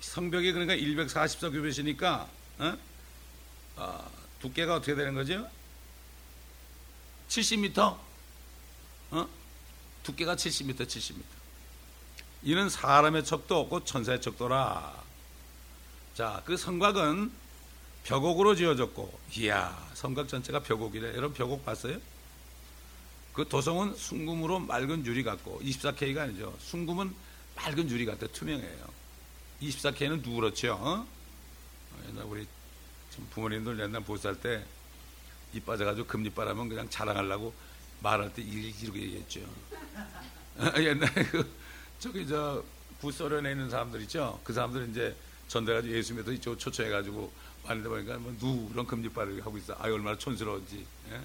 [0.00, 2.78] 성벽이 그러니까 144규빗이니까 어?
[3.76, 5.48] 아, 두께가 어떻게 되는 거죠?
[7.28, 7.98] 70m.
[9.10, 9.28] 어?
[10.02, 11.22] 두께가 70m, 70m.
[12.42, 15.02] 이는 사람의 척도 없고 천사의 척도라.
[16.14, 17.32] 자, 그 성곽은
[18.04, 21.16] 벽옥으로 지어졌고, 이야, 성곽 전체가 벽옥이래.
[21.16, 21.98] 여러분 벽옥 봤어요?
[23.32, 26.54] 그 도성은 순금으로 맑은 유리 같고, 24K가 아니죠.
[26.60, 27.12] 순금은
[27.56, 28.86] 맑은 유리 같아, 투명해요.
[29.62, 30.74] 24K는 누렇죠.
[30.74, 31.06] 어?
[32.08, 32.46] 옛날 우리
[33.30, 34.64] 부모님들 옛날 보살 때,
[35.54, 37.54] 입 빠져가지고 금리빨 하면 그냥 자랑하려고
[38.00, 39.40] 말할 때 이렇게 얘기했죠.
[40.78, 41.50] 옛날에 그,
[41.98, 42.62] 저기 저
[43.00, 44.40] 구소련에 있는 사람들 있죠.
[44.44, 45.16] 그 사람들 이제
[45.48, 47.32] 전대가지고 예수 믿어 초청해가지고
[47.64, 49.74] 왔는데 보니까 뭐 누런 금리빨을 하고 있어.
[49.78, 50.86] 아유 얼마나 촌스러운지.
[51.10, 51.20] 예?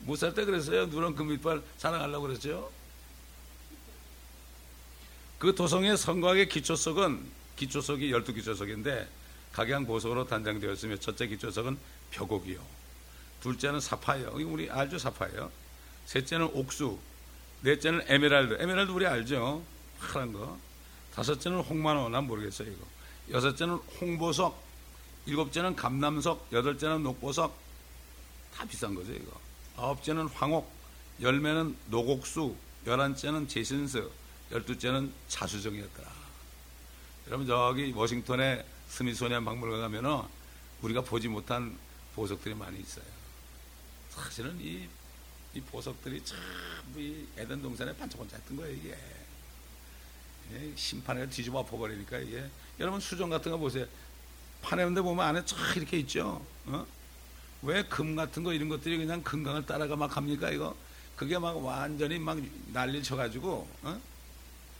[0.00, 0.86] 못살 때 그랬어요.
[0.86, 2.70] 누런 금리빨 자랑하려고 그랬죠.
[5.38, 9.08] 그 도성의 성곽의 기초석은 기초석이 열두 기초석인데
[9.52, 11.78] 각양 보석으로 단장되었으며 첫째 기초석은
[12.10, 12.60] 벽옥이요.
[13.40, 14.32] 둘째는 사파이어요.
[14.34, 15.50] 우리 알죠 사파이어요.
[16.06, 16.98] 셋째는 옥수,
[17.62, 18.56] 넷째는 에메랄드.
[18.60, 19.62] 에메랄드 우리 알죠?
[20.00, 20.58] 파란 거.
[21.14, 22.08] 다섯째는 홍마노.
[22.08, 22.84] 난 모르겠어요, 이거.
[23.30, 24.63] 여섯째는 홍보석.
[25.26, 26.48] 일곱째는 감람석.
[26.52, 27.56] 여덟째는 녹보석.
[28.54, 29.40] 다 비싼 거죠, 이거.
[29.76, 30.70] 아홉째는 황옥.
[31.20, 32.56] 열째는 녹옥수.
[32.86, 34.10] 열한째는 jacinth.
[34.52, 36.12] 열두째는 자수정이었더라.
[37.26, 40.22] 여러분, 저기 워싱턴에 스미소니안 박물관 가면은
[40.82, 41.76] 우리가 보지 못한
[42.14, 43.04] 보석들이 많이 있어요.
[44.10, 44.86] 사실은 이,
[45.54, 46.38] 이 보석들이 참,
[46.96, 48.96] 이 에덴 동산에 반짝반짝했던 거예요, 이게.
[50.52, 52.48] 예, 심판을 뒤집어 엎어버리니까 이게.
[52.78, 53.86] 여러분 수정 같은 거 보세요.
[54.64, 56.44] 파내는데 보면 안에 쫙 이렇게 있죠.
[56.66, 56.86] 어?
[57.62, 60.74] 왜금 같은 거 이런 것들이 그냥 금강을 따라가 막 갑니까 이거?
[61.16, 62.38] 그게 막 완전히 막
[62.72, 64.00] 난리 쳐가지고 어?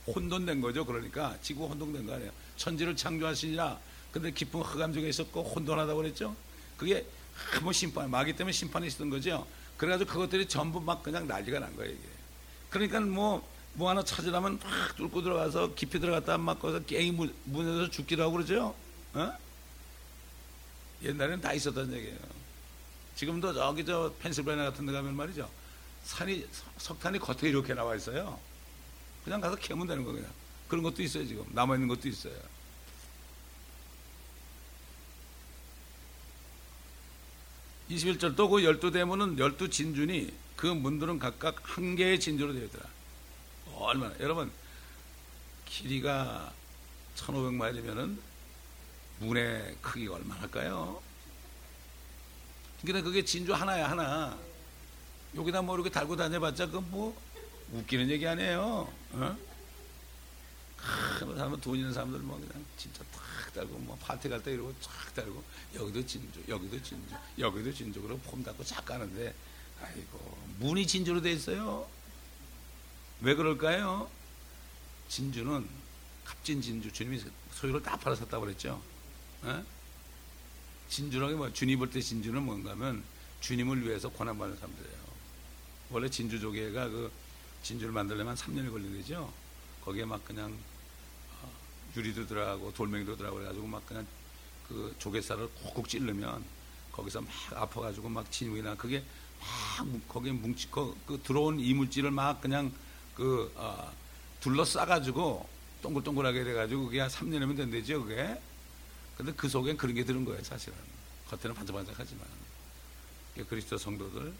[0.07, 0.85] 혼돈된 거죠.
[0.85, 2.31] 그러니까 지구 혼돈된 거 아니에요.
[2.57, 3.79] 천지를 창조하시니라.
[4.11, 6.35] 근데 깊은 흑암 중에 있었고 혼돈하다고 그랬죠.
[6.77, 7.05] 그게
[7.61, 9.45] 뭐 심판 마귀 때문에 심판이 있었던 거죠.
[9.77, 12.01] 그래가지고 그것들이 전부 막 그냥 난리가 난 거예요 이게.
[12.69, 16.81] 그러니까 뭐, 뭐 하나 찾으려면 막 뚫고 들어가서 깊이 들어갔다 막 거기서
[17.13, 18.75] 문- 문에서 죽기도 하고 그러죠.
[19.13, 19.33] 어?
[21.05, 22.17] 옛날에는 다 있었던 얘기예요.
[23.15, 25.49] 지금도 저기 저 펜실베니아 같은 데 가면 말이죠.
[26.03, 28.39] 산이 석- 석탄이 겉에 이렇게 나와 있어요.
[29.23, 30.25] 그냥 가서 캐면 되는 거예요.
[30.67, 32.33] 그런 것도 있어요 지금 남아 있는 것도 있어요.
[37.87, 42.85] 이십일 절또그 열두 대문은 열두 진준이 그 문들은 각각 한 개의 진주로 되어 있더라.
[43.75, 44.51] 얼마나 여러분
[45.65, 46.51] 길이가
[47.15, 48.17] 1500마일이면은
[49.19, 51.01] 문의 크기가 얼마나 할까요?
[52.83, 54.37] 근데 그게 진주 하나야 하나.
[55.35, 57.19] 여기다 뭐 이렇게 달고 다녀봤자 그건 뭐
[57.73, 58.61] 웃기는 얘기 아니에요.
[59.13, 59.37] 어?
[60.77, 64.73] 큰 사람은 돈 있는 사람들 뭐 그냥 진짜 탁 달고 뭐 파티 갈 때 이러고
[64.81, 69.33] 쫙 달고 여기도 진주 여기도 진주 여기도 진주 그러고 폼 닫고 쫙 가는데
[69.81, 71.87] 아이고 문이 진주로 돼 있어요.
[73.21, 74.09] 왜 그럴까요?
[75.09, 75.67] 진주는
[76.23, 77.23] 값진 진주 주님이
[77.53, 78.81] 소유를 다 팔아섰다고 그랬죠.
[79.45, 79.63] 어?
[80.89, 83.03] 진주라는 게 뭐, 주님 볼 때 진주는 뭔가 하면
[83.41, 84.95] 주님을 위해서 고난받는 사람들이에요.
[85.91, 87.11] 원래 진주조개가 그
[87.63, 89.31] 진주를 만들려면 3년이 걸린대죠.
[89.83, 90.55] 거기에 막 그냥
[91.41, 91.51] 어,
[91.95, 94.05] 유리도 들어가고 돌멩이도 들어가고 그래가지고 막 그냥
[94.67, 96.43] 그 조개살을 콕콕 찌르면
[96.91, 99.03] 거기서 막 아파가지고 막 진위나 그게
[99.77, 102.71] 막 뭉- 거기에 뭉치 그, 그 들어온 이물질을 막 그냥
[103.15, 103.91] 그 어,
[104.39, 105.47] 둘러싸가지고
[105.83, 108.39] 동글동글하게 돼가지고 그게 한 3년이면 된대죠 그게.
[109.17, 110.75] 근데 그 속엔 그런 게 들은 거예요 사실은.
[111.29, 112.25] 겉에는 반짝반짝하지만.
[113.33, 114.33] 그러니까 그리스도 성도들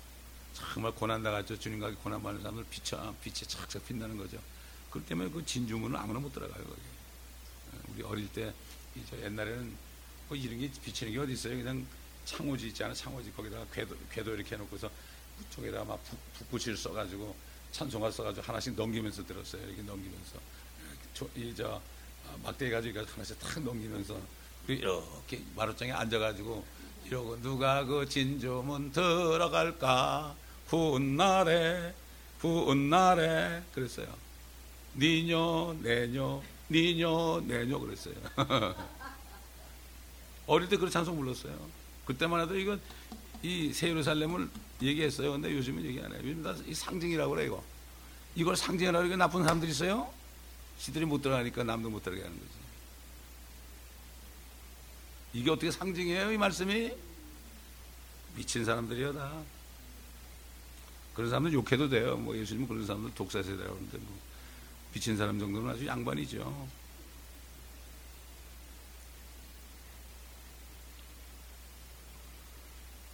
[0.53, 1.59] 정말 고난당하죠.
[1.59, 4.39] 주님과 고난받는 사람들 빛이, 빛이 착착 빛나는 거죠.
[4.89, 6.81] 그렇기 때문에 그 진주문은 아무나 못 들어가요, 거기.
[7.73, 8.53] 어, 우리 어릴 때,
[8.95, 9.75] 이제 옛날에는
[10.29, 11.57] 뭐 이런 게 비치는 게 어디 있어요.
[11.57, 11.85] 그냥
[12.23, 13.33] 창호지 있잖아, 창호지.
[13.33, 14.89] 거기다가 궤도, 궤도 이렇게 해놓고서
[15.39, 17.35] 그쪽에다가 막 붓, 붓구치를 써가지고
[17.71, 19.61] 찬송가 써가지고 하나씩 넘기면서 들었어요.
[19.67, 20.39] 이렇게 넘기면서.
[21.13, 21.81] 저, 이, 저,
[22.27, 24.17] 아, 막대기 가지고 하나씩 탁 넘기면서
[24.67, 26.65] 이렇게 마루장에 앉아가지고
[27.05, 30.35] 이러고 누가 그 진주문 들어갈까
[30.67, 31.93] 훗날에
[32.39, 34.07] 훗날에 그랬어요.
[34.97, 38.15] 니녀 내녀 니녀 내녀 그랬어요.
[40.47, 41.55] 어릴 때 그런 찬송 불렀어요.
[42.05, 42.79] 그때만 해도 이건
[43.41, 44.49] 이 세예루살렘을
[44.81, 45.31] 얘기했어요.
[45.33, 46.19] 근데 요즘은 얘기 안 해요.
[46.23, 47.63] 요즘 다 이 상징이라고 그래 이거.
[48.35, 50.11] 이걸 상징이라고 이게 나쁜 사람들이 있어요?
[50.77, 52.51] 지들이 못 들어가니까 남도 못 들어가게 하는 거지.
[55.35, 56.93] 이게 어떻게 상징이에요, 이 말씀이?
[58.35, 59.43] 미친 사람들이요, 다.
[61.13, 62.15] 그런 사람들 욕해도 돼요.
[62.15, 64.17] 뭐 예수님은 그런 사람들 독사 세대라고 하는데 뭐
[64.93, 66.69] 미친 사람 정도는 아주 양반이죠.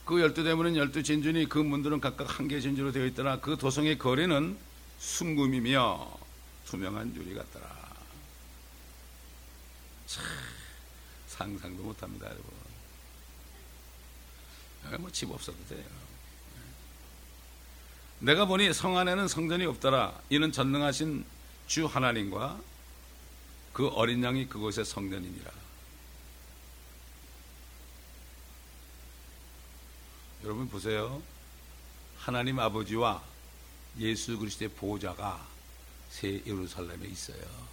[0.06, 3.40] 그 열두 대문은 열두 진주니 그 문들은 각각 한 개의 진주로 되어 있더라.
[3.40, 4.58] 그 도성의 거리는
[5.00, 6.20] 순금이며
[6.66, 7.68] 투명한 유리 같더라.
[10.06, 10.24] 참
[11.32, 12.52] 상상도 못합니다, 여러분.
[15.00, 15.86] 뭐 집 없어도 돼요.
[18.20, 20.20] 내가 보니 성 안에는 성전이 없더라.
[20.30, 21.26] 이는 전능하신
[21.68, 22.60] 주 하나님과
[23.74, 25.52] 그 어린 양이 그곳의 성전이니라.
[30.44, 31.22] 여러분 보세요.
[32.18, 33.24] 하나님 아버지와
[34.00, 35.48] 예수 그리스도의 보호자가
[36.10, 37.71] 새 예루살렘에 있어요.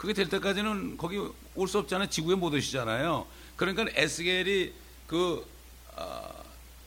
[0.00, 1.18] 그게 될 때까지는 거기
[1.54, 2.08] 올 수 없잖아요.
[2.08, 3.26] 지구에 못 오시잖아요.
[3.56, 4.72] 그러니까 에스겔이
[5.06, 5.46] 그
[5.94, 6.42] 어,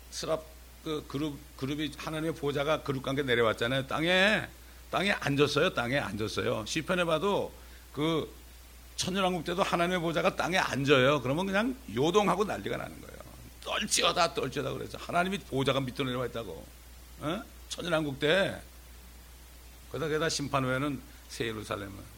[0.09, 0.43] 스랍
[0.83, 3.85] 그 그룹 그룹이 하나님의 보호자가 그룹 관계 내려왔잖아요.
[3.85, 4.47] 땅에
[4.89, 5.75] 땅에 앉았어요.
[5.75, 6.65] 땅에 앉았어요.
[6.65, 7.53] 시편에 봐도
[7.93, 8.33] 그
[8.95, 11.21] 천년왕국 때도 하나님의 보호자가 땅에 앉아요.
[11.21, 13.19] 그러면 그냥 요동하고 난리가 나는 거예요.
[13.63, 16.65] 떨지어다 떨지어다 그래서 하나님이 보호자가 밑으로 내려와 있다고.
[17.19, 17.43] 어?
[17.69, 18.59] 천년왕국 때
[19.91, 20.99] 거기다 게다 심판 후에는
[21.29, 21.45] 새
[21.91, 22.12] 거예요.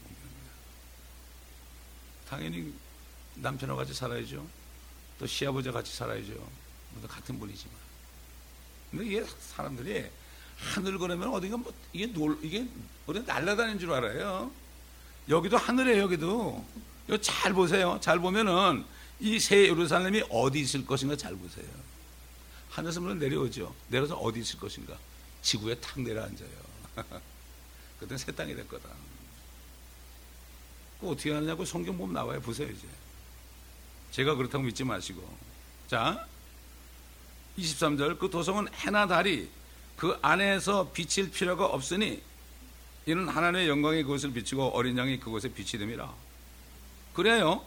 [2.27, 2.73] 당연히
[3.35, 4.45] 남편과 같이 살아야죠.
[5.19, 6.31] 또 시아버지와 같이 살아야죠.
[6.93, 7.75] 모두 같은 분이지만.
[8.91, 10.05] 근데 이게 사람들이
[10.57, 12.65] 하늘 걸으면 어딘가 뭐 이게 놀 이게
[13.05, 14.51] 어디 날아다니는 줄 알아요.
[15.29, 16.03] 여기도 하늘이에요.
[16.03, 16.65] 여기도.
[17.07, 17.99] 이거 잘 보세요.
[18.01, 18.85] 잘 보면은
[19.19, 21.65] 이 새 예루살렘이 어디 있을 것인가 잘 보세요.
[22.69, 23.73] 하늘에서 물론 내려오죠.
[23.87, 24.97] 내려서 어디 있을 것인가.
[25.41, 26.49] 지구에 탁 내려앉아요.
[27.99, 28.89] 그때 새 땅이 될 거다.
[30.99, 32.41] 그 어떻게 하느냐고 성경 보면 나와요.
[32.41, 32.87] 보세요 이제.
[34.11, 35.21] 제가 그렇다고 믿지 마시고.
[35.87, 36.25] 자,
[37.57, 39.49] 23절 그 도성은 해나 달이
[39.97, 42.21] 그 안에서 비칠 필요가 없으니
[43.05, 46.11] 이는 하나님의 영광이 그것을 비치고 어린 양이 빛이 됨이라.
[47.13, 47.63] 그래요.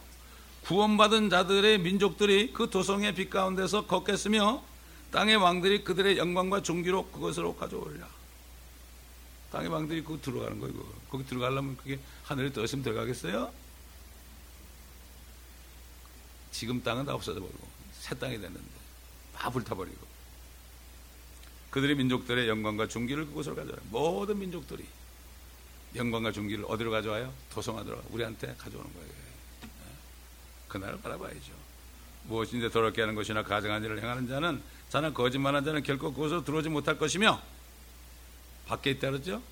[0.64, 4.62] 구원받은 자들의 민족들이 그 도성의 빛 가운데서 걷겠으며
[5.10, 8.17] 땅의 왕들이 그들의 영광과 존귀로 그것으로 가져오리라.
[9.50, 10.74] 땅의 왕들이 그 들어가는 거예요.
[11.10, 13.52] 거기 들어가려면 그게 하늘에 떠있으면 들어가겠어요?
[16.52, 18.70] 지금 땅은 다 없어져 버리고 새 땅이 됐는데
[19.34, 20.06] 다 불타버리고
[21.70, 23.80] 그들의 민족들의 영광과 존귀를 그곳으로 가져와요.
[23.90, 24.86] 모든 민족들이
[25.94, 27.32] 영광과 존귀를 어디로 가져와요?
[27.50, 28.02] 도성하더라.
[28.10, 29.08] 우리한테 가져오는 거예요.
[29.62, 29.68] 네.
[30.68, 31.52] 그날을 바라봐야죠.
[32.24, 36.98] 무엇인데 더럽게 하는 것이나 가증한 일을 행하는 자는 자나 거짓말하는 자는 결코 그곳으로 들어오지 못할
[36.98, 37.40] 것이며
[38.68, 39.42] 밖에 있다 그러죠?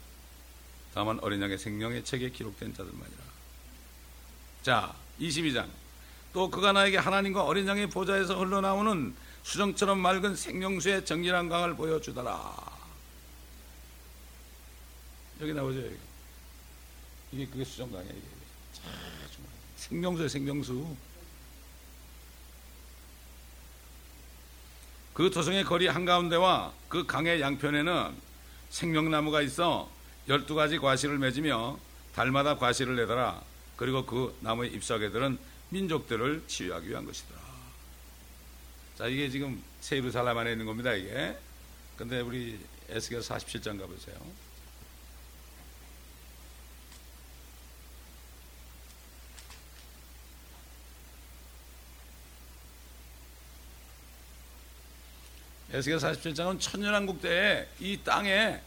[0.95, 3.25] 다만 어린 양의 생명의 책에 기록된 자들만이라.
[4.63, 5.69] 자, 22장.
[6.33, 12.77] 또 그가 나에게 하나님과 어린 양의 보좌에서 흘러나오는 수정처럼 맑은 생명수의 정결한 강을 보여주더라.
[15.41, 15.85] 여기 나오죠.
[15.85, 15.97] 여기.
[17.33, 18.11] 이게 그게 수정강이야.
[18.11, 18.23] 이게.
[19.77, 20.97] 생명수의 생명수.
[25.15, 28.15] 그 도성의 거리 한가운데와 그 강의 양편에는
[28.71, 29.91] 생명나무가 있어
[30.29, 31.79] 열두 가지 과실을 맺으며
[32.15, 33.43] 달마다 과실을 내더라.
[33.77, 37.41] 그리고 그 나무의 잎사귀들은 민족들을 치유하기 위한 것이더라.
[38.99, 41.37] 자, 이게 지금 새 예루살렘 안에 있는 겁니다, 이게.
[41.97, 44.17] 근데 우리 에스겔 47장 가보세요.
[55.77, 58.59] 에스겔 47장은 천년왕국 때에 이 땅에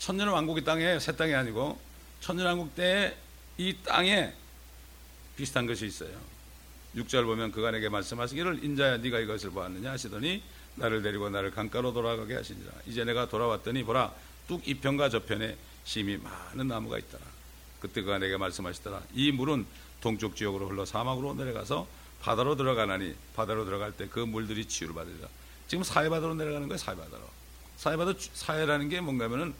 [0.00, 1.78] 천년왕국의 땅에 새 땅이 아니고
[2.20, 3.16] 천년왕국 때에
[3.58, 4.34] 이 땅에
[5.36, 6.10] 비슷한 것이 있어요.
[6.96, 10.42] 6절 보면 그가 내게 말씀하시기를 인자야 네가 이것을 보았느냐 하시더니
[10.74, 12.72] 나를 데리고 나를 강가로 돌아가게 하시니라.
[12.86, 14.12] 이제 내가 돌아왔더니 보라
[14.48, 17.22] 뚝 이편과 저편에 심이 많은 나무가 있더라.
[17.78, 19.00] 그때 그가 내게 말씀하시더라.
[19.14, 19.64] 이 물은
[20.00, 21.86] 동쪽 지역으로 흘러 사막으로 내려가서
[22.20, 25.28] 바다로 들어가나니 바다로 들어갈 때 그 물들이 치유를 받으리라.
[25.70, 26.78] 지금 사해바다로 내려가는 거예요.
[26.78, 27.22] 사해바다로.
[27.76, 29.54] 사해바다 사해라는 게 뭔가면은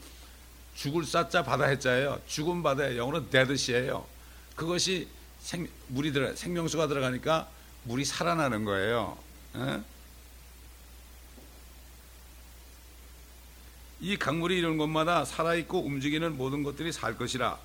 [0.75, 2.19] 죽을 사자 바다 해자예요.
[2.27, 4.05] 죽은 바다에 영어로 데드시예요.
[4.57, 5.07] 그것이
[5.39, 7.47] 생, 물이 들어 생명수가 들어가니까
[7.83, 9.17] 물이 살아나는 거예요.
[9.55, 9.81] 에?
[14.01, 17.57] 이 강물이 이런 곳마다 살아있고 움직이는 모든 것들이 살 것이라.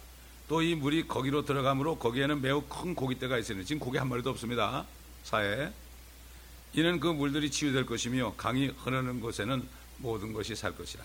[0.48, 4.86] 또 이 물이 거기로 들어가므로 거기에는 매우 큰 고깃대가 있으니 지금 고기 한 마리도 없습니다.
[5.24, 5.72] 사에.
[6.76, 11.02] 이는 그 물들이 치유될 것이며 강이 흐르는 곳에는 모든 것이 살 것이라.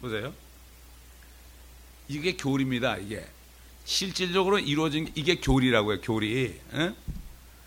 [0.00, 0.32] 보세요.
[2.06, 2.98] 이게 교리입니다.
[2.98, 3.26] 이게
[3.84, 6.00] 실질적으로 이루어진 이게 교리라고요.
[6.00, 6.60] 교리.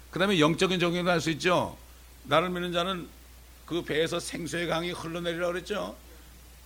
[0.10, 1.78] 그 다음에 영적인 적용도 할 수 있죠.
[2.24, 3.08] 나를 믿는 자는
[3.66, 5.98] 그 배에서 생수의 강이 흘러내리라 그랬죠.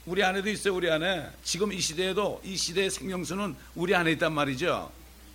[0.06, 0.76] 우리 안에도 있어요.
[0.76, 4.92] 우리 안에 지금 이 시대에도 이 시대의 생명수는 우리 안에 있단 말이죠.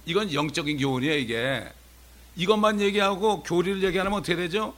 [0.07, 1.17] 이건 영적인 교훈이에요.
[1.17, 1.69] 이게
[2.37, 4.75] 이것만 얘기하고 교리를 얘기하면 어떻게 되죠?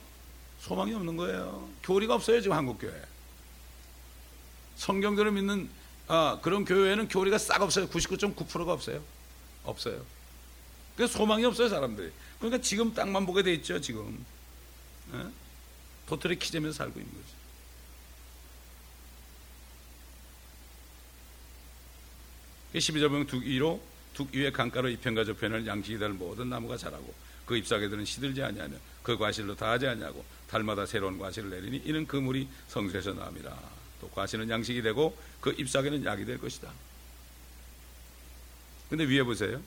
[0.59, 1.69] 소망이 없는 거예요.
[1.83, 2.41] 교리가 없어요.
[2.41, 2.93] 지금 한국 교회.
[4.75, 5.69] 성경대로 믿는
[6.07, 7.87] 아, 그런 교회에는 교리가 싹 없어요.
[7.89, 9.03] 99.9%가 없어요.
[9.63, 10.05] 없어요.
[10.95, 12.11] 그래서 소망이 없어요, 사람들이.
[12.39, 14.25] 그러니까 지금 땅만 보게 돼 있죠, 지금.
[15.13, 15.17] 에?
[16.07, 17.37] 도토리 키재면서 살고 있는 거죠.
[22.71, 23.81] 그 12절 보면 둑 위로
[24.13, 27.13] 둑 위에 강가로 이편과 저편을 양식이 될 모든 나무가 자라고
[27.47, 32.47] 그 잎사귀들은 시들지 아니하며 그 과실로 다하지 아니하고 달마다 새로운 과실을 내리니 이는 그 물이
[32.67, 33.57] 성수에서 나옵니다.
[33.99, 36.71] 또 과실은 양식이 되고 그 잎사귀는 약이 될 것이다.
[38.89, 39.59] 근데 위에 보세요.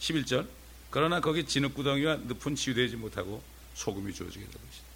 [0.00, 0.46] 11절.
[0.90, 3.42] 그러나 거기 진흙구덩이와 늪은 치유되지 못하고
[3.74, 4.86] 소금이 주어지게 될 것이다.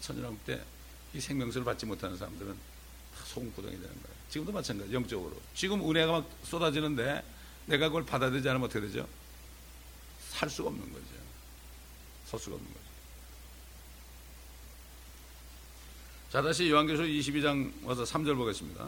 [0.00, 0.78] 천연왕국 때
[1.14, 4.16] 이 생명수를 받지 못하는 사람들은 다 소금구덩이 되는 거예요.
[4.30, 5.40] 지금도 마찬가지 영적으로.
[5.54, 7.24] 지금 은혜가 막 쏟아지는데
[7.66, 9.08] 내가 그걸 받아들이지 않으면 어떻게 되죠?
[10.38, 11.04] 살 수가 없는 거죠.
[12.26, 12.84] 설 수가 없는 거죠.
[16.30, 18.86] 자, 다시 요한계시록 22장 와서 3절 보겠습니다.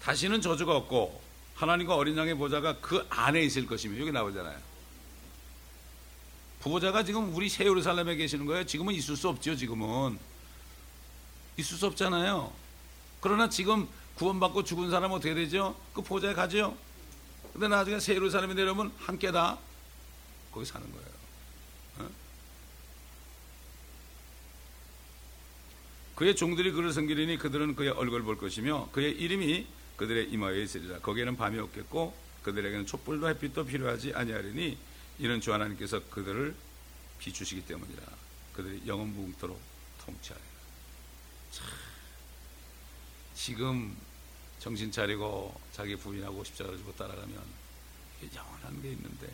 [0.00, 1.22] 다시는 저주가 없고
[1.54, 4.58] 하나님과 어린 양의 보좌가 그 안에 있을 것이며 여기 나오잖아요.
[6.60, 8.66] 보좌가 지금 우리 새 예루살렘에 계시는 거예요.
[8.66, 9.54] 지금은 있을 수 없죠.
[9.54, 10.18] 지금은
[11.58, 12.52] 있을 수 없잖아요.
[13.20, 15.76] 그러나 지금 구원받고 죽은 사람은 어떻게 되죠?
[15.94, 16.76] 그 보좌에 가죠.
[17.52, 19.58] 근데 나중에 새 예루살렘에 내려오면 함께 다
[20.52, 21.08] 거기 사는 거예요.
[21.98, 22.10] 어?
[26.14, 30.98] 그의 종들이 그를 섬기리니 그들은 그의 얼굴 볼 것이며 그의 이름이 그들의 이마에 있으리라.
[31.00, 34.76] 거기에는 밤이 없겠고 그들에게는 촛불도 햇빛도 필요하지 아니하리니
[35.18, 36.54] 이는 주 하나님께서 그들을
[37.18, 38.02] 비추시기 때문이라
[38.54, 39.60] 그들이 영원 무궁토록
[40.04, 40.46] 통치하리라
[41.52, 41.66] 참,
[43.34, 43.96] 지금
[44.58, 47.42] 정신 차리고 자기 부인하고 십자가를 지고 따라가면
[48.34, 49.30] 영원한 게 있는데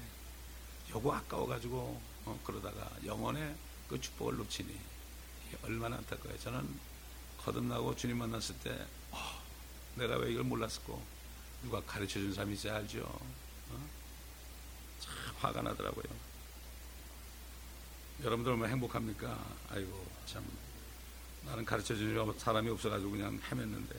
[0.90, 3.54] 요거 아까워가지고 어, 그러다가 영원의
[3.88, 4.78] 그 축복을 놓치니
[5.62, 6.38] 얼마나 안타까워요.
[6.38, 6.78] 저는
[7.38, 9.18] 거듭나고 주님 만났을 때 어,
[9.96, 10.94] 내가 왜 이걸 몰랐을까?
[11.62, 13.00] 누가 가르쳐 준 사람이 있어야 알죠.
[13.00, 13.88] 어?
[15.00, 16.04] 참 화가 나더라고요.
[18.22, 19.38] 여러분들 얼마나 행복합니까?
[19.70, 20.44] 아이고 참.
[21.44, 23.96] 나는 가르쳐 주는 사람이 없어가지고 그냥 헤맸는데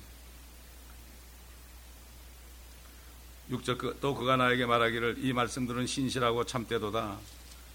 [3.52, 7.18] 6절 또 그가 나에게 말하기를 이 말씀들은 신실하고 참되도다.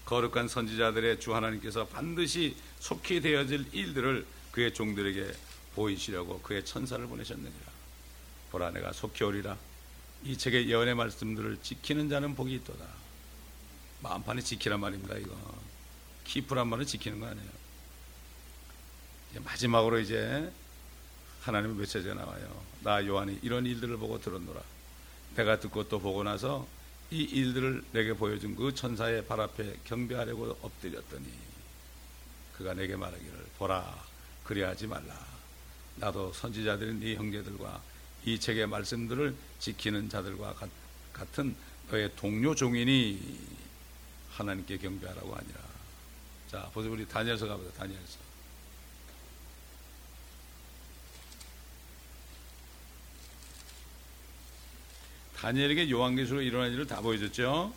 [0.05, 5.33] 거룩한 선지자들의 주 하나님께서 반드시 속히 되어질 일들을 그의 종들에게
[5.73, 7.65] 보이시려고 그의 천사를 보내셨느니라.
[8.51, 9.57] 보라 내가 속히 오리라.
[10.23, 12.85] 이 책의 예언의 말씀들을 지키는 자는 복이 있도다.
[14.01, 15.35] 마음판에 지키란 말입니다 이거.
[16.23, 17.49] 키프란 말은 지키는 거 아니에요.
[19.31, 20.51] 이제 마지막으로 이제
[21.41, 22.63] 하나님의 메시지가 나와요.
[22.81, 24.61] 나 요한이 이런 일들을 보고 들었노라
[25.35, 26.67] 내가 듣고 또 보고 나서
[27.11, 31.25] 이 일들을 내게 보여준 그 천사의 발 앞에 경배하려고 엎드렸더니
[32.57, 34.03] 그가 내게 말하기를 보라
[34.43, 35.13] 그리하지 말라.
[35.97, 37.81] 나도 선지자들인 네 형제들과
[38.25, 40.69] 이 책의 말씀들을 지키는 자들과 같,
[41.13, 41.55] 같은
[41.89, 43.19] 너의 동료 종인이
[44.31, 45.59] 하나님께 경배하라고 하니라.
[46.49, 46.93] 자 보세요.
[46.93, 48.19] 우리 다니엘서 가보자 다니엘서
[55.45, 57.71] 다니엘에게 요한계시로 일어난 일을 다 보여줬죠.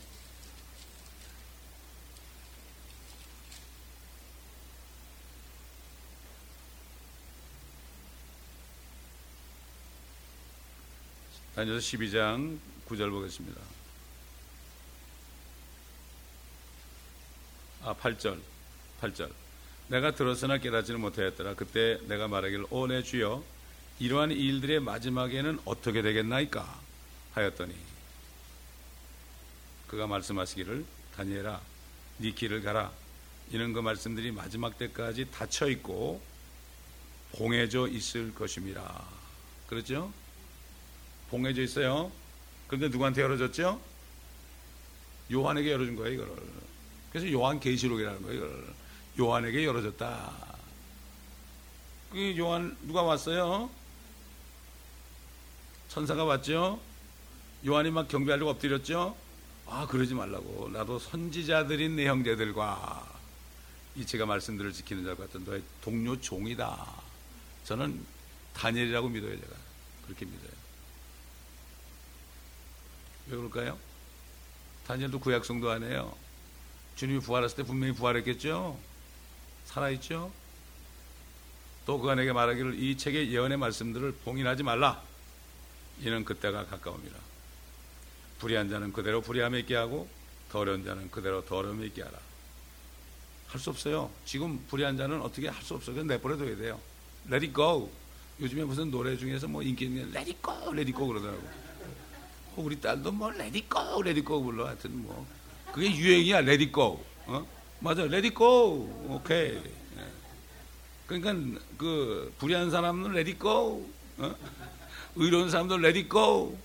[11.57, 13.61] 다니엘서 12장 9절 보겠습니다.
[17.83, 18.40] 아, 8절.
[19.02, 19.31] 8절.
[19.88, 21.52] 내가 들었으나 깨닫지는 못하였더라.
[21.54, 23.44] 그때 내가 말하기를 오 내 주여
[23.98, 26.88] 이러한 일들의 마지막에는 어떻게 되겠나이까?
[27.38, 27.74] 하였더니
[29.87, 30.85] 그가 말씀하시기를
[31.16, 31.61] 다니엘아
[32.18, 32.92] 네 길을 가라
[33.51, 36.20] 이는 그 말씀들이 마지막 때까지 닫혀 있고
[37.33, 39.09] 봉해져 있을 것임이라
[39.66, 40.12] 그렇죠?
[41.31, 42.12] 봉해져 있어요
[42.66, 43.81] 그런데 누구한테 열어졌죠?
[45.33, 46.37] 요한에게 열어준 거예요 이거를
[47.11, 48.74] 그래서 요한 계시록이라는 거예요 이걸
[49.18, 50.48] 요한에게 열어졌다
[52.11, 53.70] 그 요한 누가 왔어요?
[55.88, 56.81] 천사가 왔죠?
[57.66, 59.16] 요한이 막 경배하려고 엎드렸죠?
[59.66, 60.71] 아, 그러지 말라고.
[60.73, 63.07] 나도 선지자들인 내 형제들과
[63.97, 66.87] 이 제가 말씀들을 지키는 자 같은 너의 동료 종이다.
[67.64, 68.05] 저는
[68.55, 69.57] 다니엘이라고 믿어요, 제가.
[70.07, 70.51] 그렇게 믿어요.
[73.29, 73.79] 왜 그럴까요?
[74.87, 76.16] 다니엘도 구약성도 안 해요.
[76.97, 78.79] 주님이 부활했을 때 분명히 부활했겠죠?
[79.66, 80.33] 살아있죠?
[81.85, 85.03] 또 그가 내게 말하기를 이 책의 예언의 말씀들을 봉인하지 말라.
[86.01, 87.28] 이는 그때가 가까웁니다.
[88.38, 90.09] 불의한 자는 그대로 불의함에 있게 하고
[90.51, 92.18] 더러운 자는 그대로 더러움에 있게 하라.
[93.48, 94.11] 할 수 없어요.
[94.27, 95.94] 지금 불의한 자는 어떻게 할 수 없어요.
[95.94, 96.81] 그냥 내버려둬야 돼요.
[97.31, 97.90] Let it go.
[98.40, 101.38] 요즘에 무슨 노래 중에서 뭐 인기 있는 Let it go, Let it go 그러더라고.
[102.57, 104.66] 어, 우리 딸도 뭐 Let it go, Let it go 불러.
[104.66, 105.27] 하여튼 뭐
[105.72, 106.38] 그게 유행이야.
[106.40, 107.03] Let it go.
[107.27, 107.46] 어?
[107.81, 108.03] 맞아.
[108.03, 108.88] Let it go.
[109.09, 109.55] 오케이.
[109.57, 110.05] 예.
[111.07, 113.87] 그러니까 그 불의한 사람은 Let it go.
[114.18, 114.35] 어?
[115.16, 116.57] 의로운 사람도 Let it go.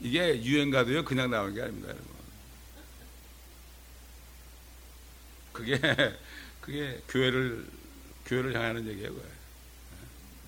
[0.00, 2.14] 이게 유행가도요 그냥 나오는 게 아닙니다, 여러분.
[5.52, 5.78] 그게
[6.60, 7.66] 그게 교회를
[8.26, 9.28] 교회를 향하는 얘기예요, 그게.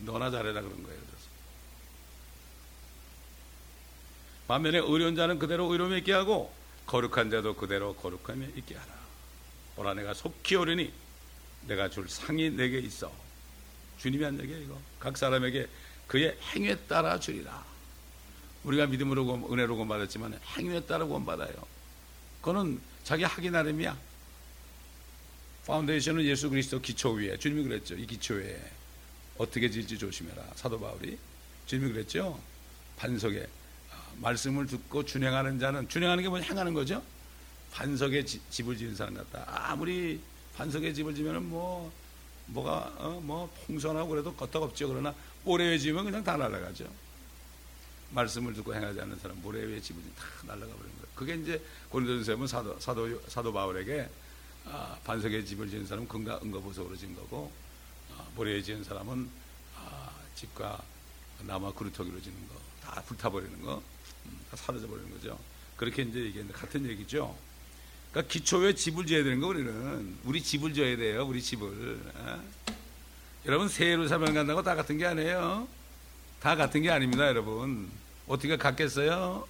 [0.01, 0.99] 너나 잘해라 그런 거예요.
[0.99, 1.27] 그래서.
[4.49, 6.53] 반면에 의로운 자는 그대로 의로움에 있게 하고
[6.87, 8.95] 거룩한 자도 그대로 거룩함에 있게 하라.
[9.77, 10.93] 오라 내가 속히 오르니
[11.63, 13.13] 내가 줄 상이 내게 있어.
[13.99, 14.81] 주님이 한 얘기예요, 이거.
[14.99, 15.69] 각 사람에게
[16.07, 17.65] 그의 행위에 따라 주리라.
[18.67, 21.55] 우리가 믿음으로 은혜로 구원받았지만 행위에 따라 구원받아요.
[22.41, 23.97] 그거는 자기 하기 나름이야.
[25.67, 27.95] 파운데이션은 예수 그리스도 기초 위에 주님이 그랬죠.
[27.95, 28.61] 이 기초 위에
[29.39, 30.43] 어떻게 질지 조심해라.
[30.57, 31.17] 사도 바울이
[31.67, 32.41] 주님이 그랬죠.
[32.97, 33.47] 반석에
[34.17, 37.03] 말씀을 듣고 준행하는 자는 준행하는 게 뭐냐 행하는 거죠.
[37.73, 39.45] 반석에 지, 집을 지은 사람 같다.
[39.47, 40.21] 아무리
[40.57, 41.93] 반석에 집을 지면은 뭐
[42.47, 45.15] 뭐가 어, 뭐 풍선하고 그래도 걷다없죠 그러나
[45.45, 47.06] 모래 위에 지으면 그냥 다 날아가죠.
[48.11, 51.07] 말씀을 듣고 행하지 않는 사람 모래 위에 집을 다 날아가 버리는 거예요.
[51.15, 54.09] 그게 이제 고린도전서에 사도 사도 사도 바울에게
[54.67, 57.53] 아, 반석에 집을 지은 사람은 금과 은과 보석으로 지은 거고
[58.17, 59.29] 아, 모래 위에 지은 사람은
[59.77, 60.83] 아, 집과
[61.47, 63.83] 나무와 그루터기로 지는 거 다 불타버리는 거,
[64.27, 65.39] 음, 다 사라져 버리는 거죠.
[65.77, 67.37] 그렇게 이제 얘기했는데 같은 얘기죠.
[68.13, 71.27] 그러니까 기초에 집을 지어야 되는 거 우리는 우리 집을 지어야 돼요.
[71.27, 72.01] 우리 집을.
[72.15, 72.43] 어?
[73.45, 75.69] 여러분 새 예루살렘 간다고 다 같은 게 아니에요.
[76.47, 77.91] 다 같은 게 아닙니다, 여러분.
[78.29, 79.49] 어떻게 같겠어요?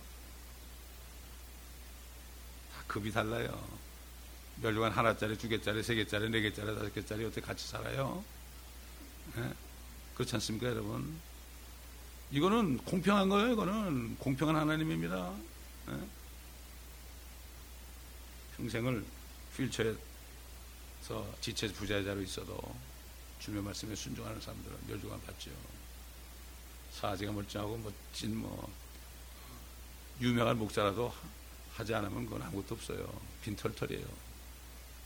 [2.73, 3.63] 다 급이 달라요.
[4.63, 8.25] 멸류관 하나짜리, 두 개짜리, 세 개짜리, 네 개짜리, 다섯 개짜리 어떻게 같이 살아요?
[9.37, 9.53] 예?
[10.15, 11.21] 그렇지 않습니까, 여러분?
[12.31, 14.17] 이거는 공평한 거예요, 이거는.
[14.17, 15.35] 공평한 하나님입니다.
[15.91, 15.99] 예?
[18.57, 19.05] 평생을
[19.55, 19.99] 휠체어에서
[21.43, 22.59] 지체 부자자로 있어도
[23.39, 25.51] 주의 말씀에 순종하는 사람들은 멸류관 받죠.
[27.01, 28.73] 사지가 멀쩡하고 멋진 뭐
[30.21, 31.13] 유명한 목사라도
[31.75, 33.21] 하지 않으면 그건 아무것도 없어요.
[33.45, 34.07] 빈털털이에요.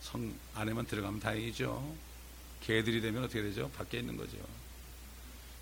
[0.01, 1.97] 성 안에만 들어가면 다행이죠.
[2.63, 3.69] 개들이 되면 어떻게 되죠?
[3.73, 4.37] 밖에 있는 거죠.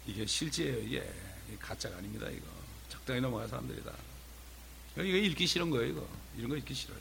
[0.06, 1.12] 이게 실제예요, 이게.
[1.60, 2.46] 가짜가 아닙니다, 이거.
[2.90, 3.90] 적당히 넘어간 사람들이다.
[4.96, 6.08] 이거 읽기 싫은 거예요, 이거.
[6.36, 6.98] 이런 거 읽기 싫어요.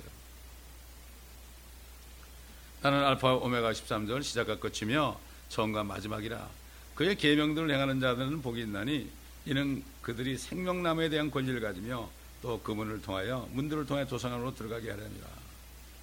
[2.81, 5.19] 나는 알파 오메가 13절 시작과 끝이며
[5.49, 6.49] 처음과 마지막이라.
[6.97, 9.07] 그의 계명들을 행하는 자들은 복이 있나니
[9.45, 12.09] 이는 그들이 생명나무에 대한 권리를 가지며
[12.41, 15.27] 또 그 문을 통하여 문들을 통해 도성 안으로 들어가게 하려니라.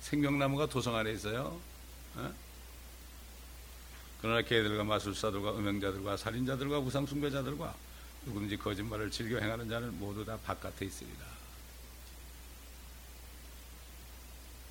[0.01, 1.61] 생명나무가 도성 안에 있어요.
[2.15, 2.33] 어?
[4.23, 7.75] 그러나 개들과 마술사들과 음행자들과 살인자들과 우상숭배자들과
[8.27, 11.35] 누구든지 거짓말을 즐겨 행하는 자는 모두 다 바깥에 있으리라.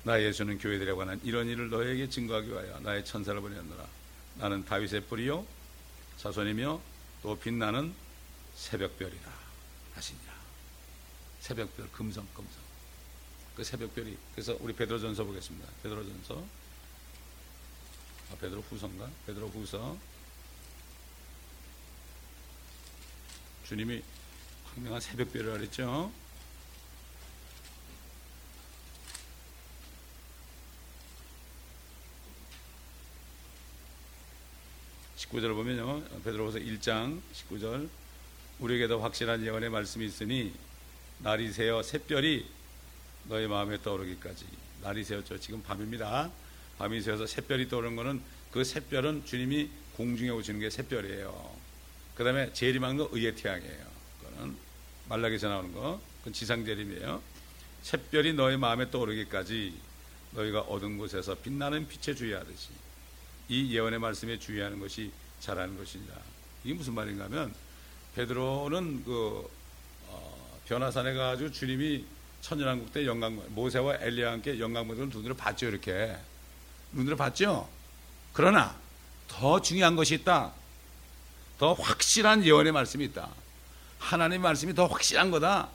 [0.04, 3.86] 나 예수는 교회들에 관한 이런 일을 너에게 증거하기 위하여 나의 천사를 보냈노라.
[4.36, 5.46] 나는 다윗의 뿌리요
[6.18, 6.80] 자손이며
[7.22, 7.94] 또 빛나는
[8.54, 9.32] 새벽별이라
[9.94, 10.34] 하시니라.
[11.40, 12.62] 새벽별 금성 금성.
[13.56, 15.68] 그 새벽별이 그래서 우리 베드로전서 보겠습니다.
[15.82, 16.44] 베드로전서
[18.32, 19.08] 아, 베드로 후서인가?
[19.26, 19.96] 베드로 후서
[23.66, 24.02] 주님이
[24.66, 26.12] 황명한 새벽별이라 그랬죠.
[35.34, 36.02] 19절을 보면요.
[36.24, 37.88] 베드로후서 1장 19절
[38.60, 40.52] 우리에게도 확실한 예언의 말씀이 있으니
[41.18, 42.46] 날이 새어 샛별이
[43.24, 44.44] 너의 마음에 떠오르기까지
[44.82, 45.40] 날이 새었죠.
[45.40, 46.30] 지금 밤입니다.
[46.78, 48.22] 밤이 새어서 샛별이 떠오르는 거는
[48.52, 51.56] 그 샛별은 주님이 공중에 오시는 게 샛별이에요.
[52.14, 53.86] 그 다음에 재림한 거 의의 태양이에요.
[54.20, 54.56] 그거는
[55.08, 56.00] 말라기서 나오는 거.
[56.18, 57.22] 그건 지상재림이에요.
[57.82, 59.74] 샛별이 너의 마음에 떠오르기까지
[60.32, 62.68] 너희가 얻은 곳에서 빛나는 빛에 주의하듯이
[63.48, 65.10] 이 예언의 말씀에 주의하는 것이
[65.44, 66.14] 잘하는 것이니라.
[66.64, 67.54] 이게 무슨 말인가 하면
[68.16, 69.50] 베드로는 그
[70.08, 72.04] 어, 변화산에 가지고 주님이
[72.40, 76.16] 천연왕국 때 영광 모세와 엘리야와 함께 영광을 눈으로 봤죠 이렇게
[76.92, 77.68] 눈으로 봤죠.
[78.32, 78.74] 그러나
[79.28, 80.52] 더 중요한 것이 있다.
[81.58, 83.28] 더 확실한 예언의 말씀이 있다.
[83.98, 85.68] 하나님의 말씀이 더 확실한 거다.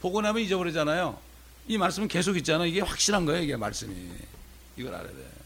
[0.00, 1.18] 보고 나면 잊어버리잖아요.
[1.68, 2.66] 이 말씀은 계속 있잖아.
[2.66, 3.42] 이게 확실한 거예요.
[3.42, 3.94] 이게 말씀이.
[4.76, 5.43] 이걸 알아야 돼.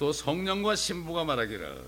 [0.00, 1.84] 또 성령과 신부가 말하기를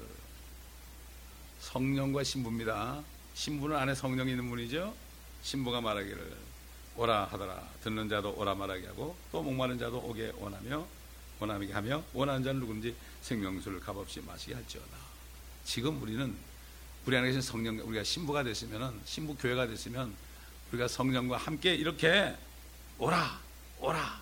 [1.60, 3.02] 성령과 신부입니다.
[3.32, 4.94] 신부는 안에 성령이 있는 분이죠.
[5.42, 6.36] 신부가 말하기를
[6.96, 7.66] 오라 하더라.
[7.82, 10.86] 듣는 자도 오라 말하게 하고 또 목마른 자도 오게 원하며
[11.40, 14.94] 원하게 하며 원하는 자는 누군지 생명수를 값없이 마시게 할지어다.
[15.64, 16.36] 지금 우리는
[17.06, 20.14] 우리 안에 계신 성령 우리가 신부가 됐으면은 신부 교회가 됐으면
[20.70, 22.36] 우리가 성령과 함께 이렇게
[22.98, 23.40] 오라
[23.80, 24.20] 오라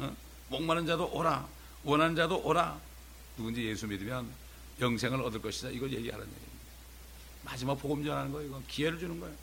[0.00, 0.14] 어?
[0.50, 1.48] 목마른 자도 오라
[1.84, 2.89] 원하는 자도 오라
[3.40, 4.30] 누군지 예수 믿으면
[4.80, 5.70] 영생을 얻을 것이다.
[5.70, 6.60] 이걸 얘기하는 얘기입니다.
[7.42, 8.48] 마지막 복음 전하는 거예요.
[8.48, 9.34] 이건 기회를 주는 거예요.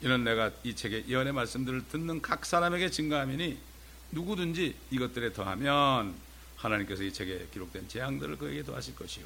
[0.00, 3.58] 이는 내가 이 책의 예언의 말씀들을 듣는 각 사람에게 증가하미니
[4.10, 6.14] 누구든지 이것들에 더하면
[6.56, 9.24] 하나님께서 이 책에 기록된 재앙들을 그에게 더하실 것이요.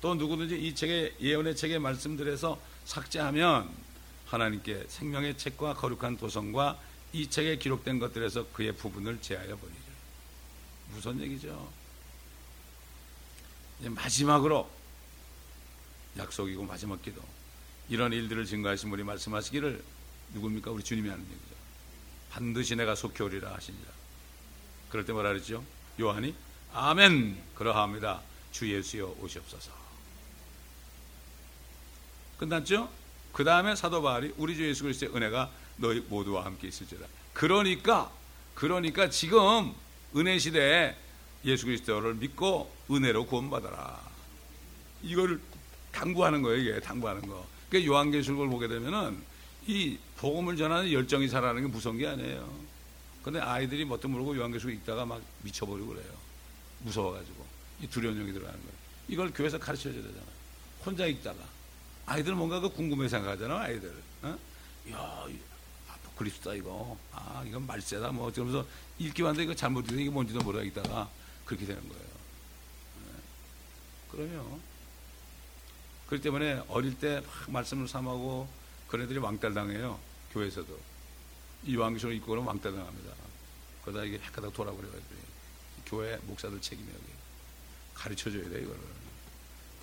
[0.00, 3.70] 또 누구든지 이 책의 예언의 책의 말씀들에서 삭제하면
[4.26, 6.78] 하나님께 생명의 책과 거룩한 도성과
[7.12, 9.77] 이 책에 기록된 것들에서 그의 부분을 제하여 버리죠.
[10.92, 11.70] 무슨 얘기죠?
[13.80, 14.68] 마지막으로
[16.16, 17.22] 약속이고 마지막 기도
[17.88, 19.82] 이런 일들을 증거하신 분이 말씀하시기를
[20.34, 20.70] 누굽니까?
[20.70, 21.54] 우리 주님이 하는 얘기죠.
[22.30, 23.86] 반드시 내가 속히 오리라 하시니라.
[24.90, 25.64] 그럴 때 뭐라 그랬죠?
[26.00, 26.34] 요한이
[26.72, 28.20] 아멘 그러합니다.
[28.52, 29.70] 주 예수여 오시옵소서.
[32.38, 32.90] 끝났죠?
[33.32, 37.06] 그 다음에 사도 바울이 우리 주 예수 그리스도의 은혜가 너희 모두와 함께 있을지라.
[37.32, 38.10] 그러니까
[38.54, 39.74] 그러니까 지금
[40.16, 40.96] 은혜 시대에
[41.44, 44.00] 예수 그리스도를 믿고 은혜로 구원받아라.
[45.02, 45.40] 이걸
[45.92, 47.46] 당부하는 거예요, 이게 당부하는 거.
[47.68, 49.22] 그러니까 요한계시록을 보게 되면은
[49.66, 52.68] 이 복음을 전하는 열정이 살아나는 게 무서운 게 아니에요.
[53.22, 56.10] 근데 아이들이 뭣도 모르고 요한계시록 읽다가 막 미쳐버리고 그래요.
[56.80, 57.46] 무서워가지고.
[57.82, 58.74] 이 두려운 영이 들어가는 거예요.
[59.08, 60.24] 이걸 교회에서 가르쳐 줘야 되잖아.
[60.84, 61.38] 혼자 읽다가.
[62.06, 63.94] 아이들 뭔가 그 궁금해 생각하잖아 아이들.
[64.22, 64.38] 어?
[64.92, 65.26] 야,
[66.18, 66.98] 이 아포크립스다 이거.
[67.12, 68.66] 아, 이건 말세다 뭐 그러면서
[68.98, 71.08] 읽기 왔는데 이거 잘못 읽어 이게 뭔지도 모르겠다가
[71.44, 72.04] 그렇게 되는 거예요.
[73.06, 73.12] 네.
[74.10, 74.58] 그럼요.
[76.08, 78.48] 그렇기 때문에 어릴 때 막 말씀을 삼하고
[78.88, 79.98] 그런 애들이 왕따 당해요.
[80.32, 80.78] 교회에서도.
[81.64, 83.12] 이 요한계시록 읽고 그러면 왕따 당합니다.
[83.84, 85.08] 그러다 이게 헷가닥 돌아버려가지고
[85.86, 87.12] 교회 목사들 책임이야 이게.
[87.94, 88.80] 가르쳐줘야 돼 이거를.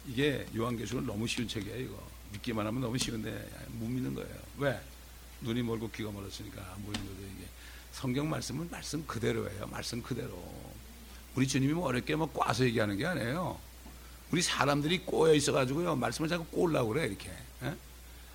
[0.07, 1.95] 이게 요한계시록은 너무 쉬운 책이야 이거.
[2.31, 3.31] 믿기만 하면 너무 쉬운데
[3.69, 4.35] 못 믿는 거예요.
[4.57, 4.79] 왜?
[5.45, 7.47] 눈이 멀고 귀가 멀었으니까 안 보이는 거죠 이게.
[7.91, 9.67] 성경 말씀은 말씀 그대로예요.
[9.67, 10.33] 말씀 그대로.
[11.35, 13.57] 우리 주님이 뭐 어렵게 뭐 꽈서 얘기하는 게 아니에요.
[14.31, 17.31] 우리 사람들이 꼬여 있어가지고요 말씀을 자꾸 꼬으려고 그래 이렇게
[17.63, 17.75] 예?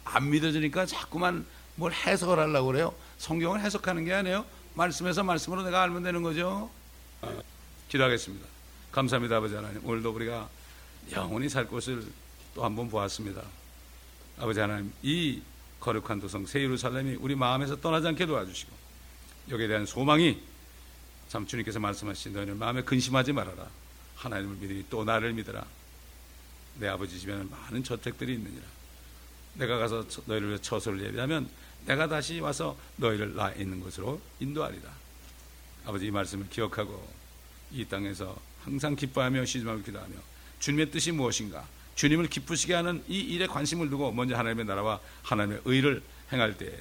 [0.05, 1.45] 안 믿어지니까 자꾸만
[1.75, 2.95] 뭘 해석을 하려고 그래요.
[3.19, 4.47] 성경을 해석하는 게 아니에요.
[4.75, 6.71] 말씀에서 말씀으로 내가 알면 되는 거죠.
[7.23, 7.43] 어,
[7.89, 8.47] 기도하겠습니다.
[8.93, 9.85] 감사합니다 아버지 하나님.
[9.85, 10.49] 오늘도 우리가
[11.13, 12.05] 영원히 살 곳을
[12.55, 13.43] 또 한번 보았습니다.
[14.39, 15.43] 아버지 하나님 이
[15.81, 18.73] 거룩한 도성 새 예루살렘이 우리 마음에서 떠나지 않게 도와주시고
[19.51, 20.41] 여기에 대한 소망이
[21.29, 23.67] 참 주님께서 말씀하신 너희는 마음에 근심하지 말아라.
[24.17, 25.65] 하나님을 믿으니 또 나를 믿으라.
[26.77, 28.65] 내 아버지 집에는 많은 저택들이 있느니라.
[29.55, 31.49] 내가 가서 너희를 처소를 예비하면
[31.87, 34.91] 내가 다시 와서 너희를 나 있는 곳으로 인도하리라.
[35.87, 37.09] 아버지 이 말씀을 기억하고
[37.73, 40.15] 이 땅에서 항상 기뻐하며 쉬지 말고 기도하며
[40.59, 46.03] 주님의 뜻이 무엇인가 주님을 기쁘시게 하는 이 일에 관심을 두고 먼저 하나님의 나라와 하나님의 의를
[46.33, 46.73] 행할 때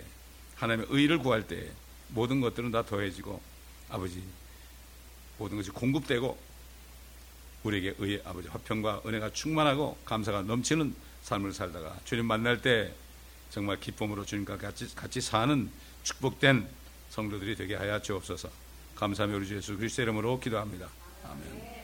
[0.56, 1.72] 하나님의 의를 구할 때
[2.10, 3.42] 모든 것들은 다 더해지고
[3.90, 4.24] 아버지
[5.38, 6.38] 모든 것이 공급되고
[7.64, 12.94] 우리에게 의의 아버지 화평과 은혜가 충만하고 감사가 넘치는 삶을 살다가 주님 만날 때
[13.50, 15.70] 정말 기쁨으로 주님과 같이, 같이 사는
[16.04, 16.68] 축복된
[17.10, 18.50] 성도들이 되게 하여 주옵소서
[18.96, 20.90] 감사하며 우리 주 예수 그리스도 이름으로 기도합니다.
[21.24, 21.79] 아멘.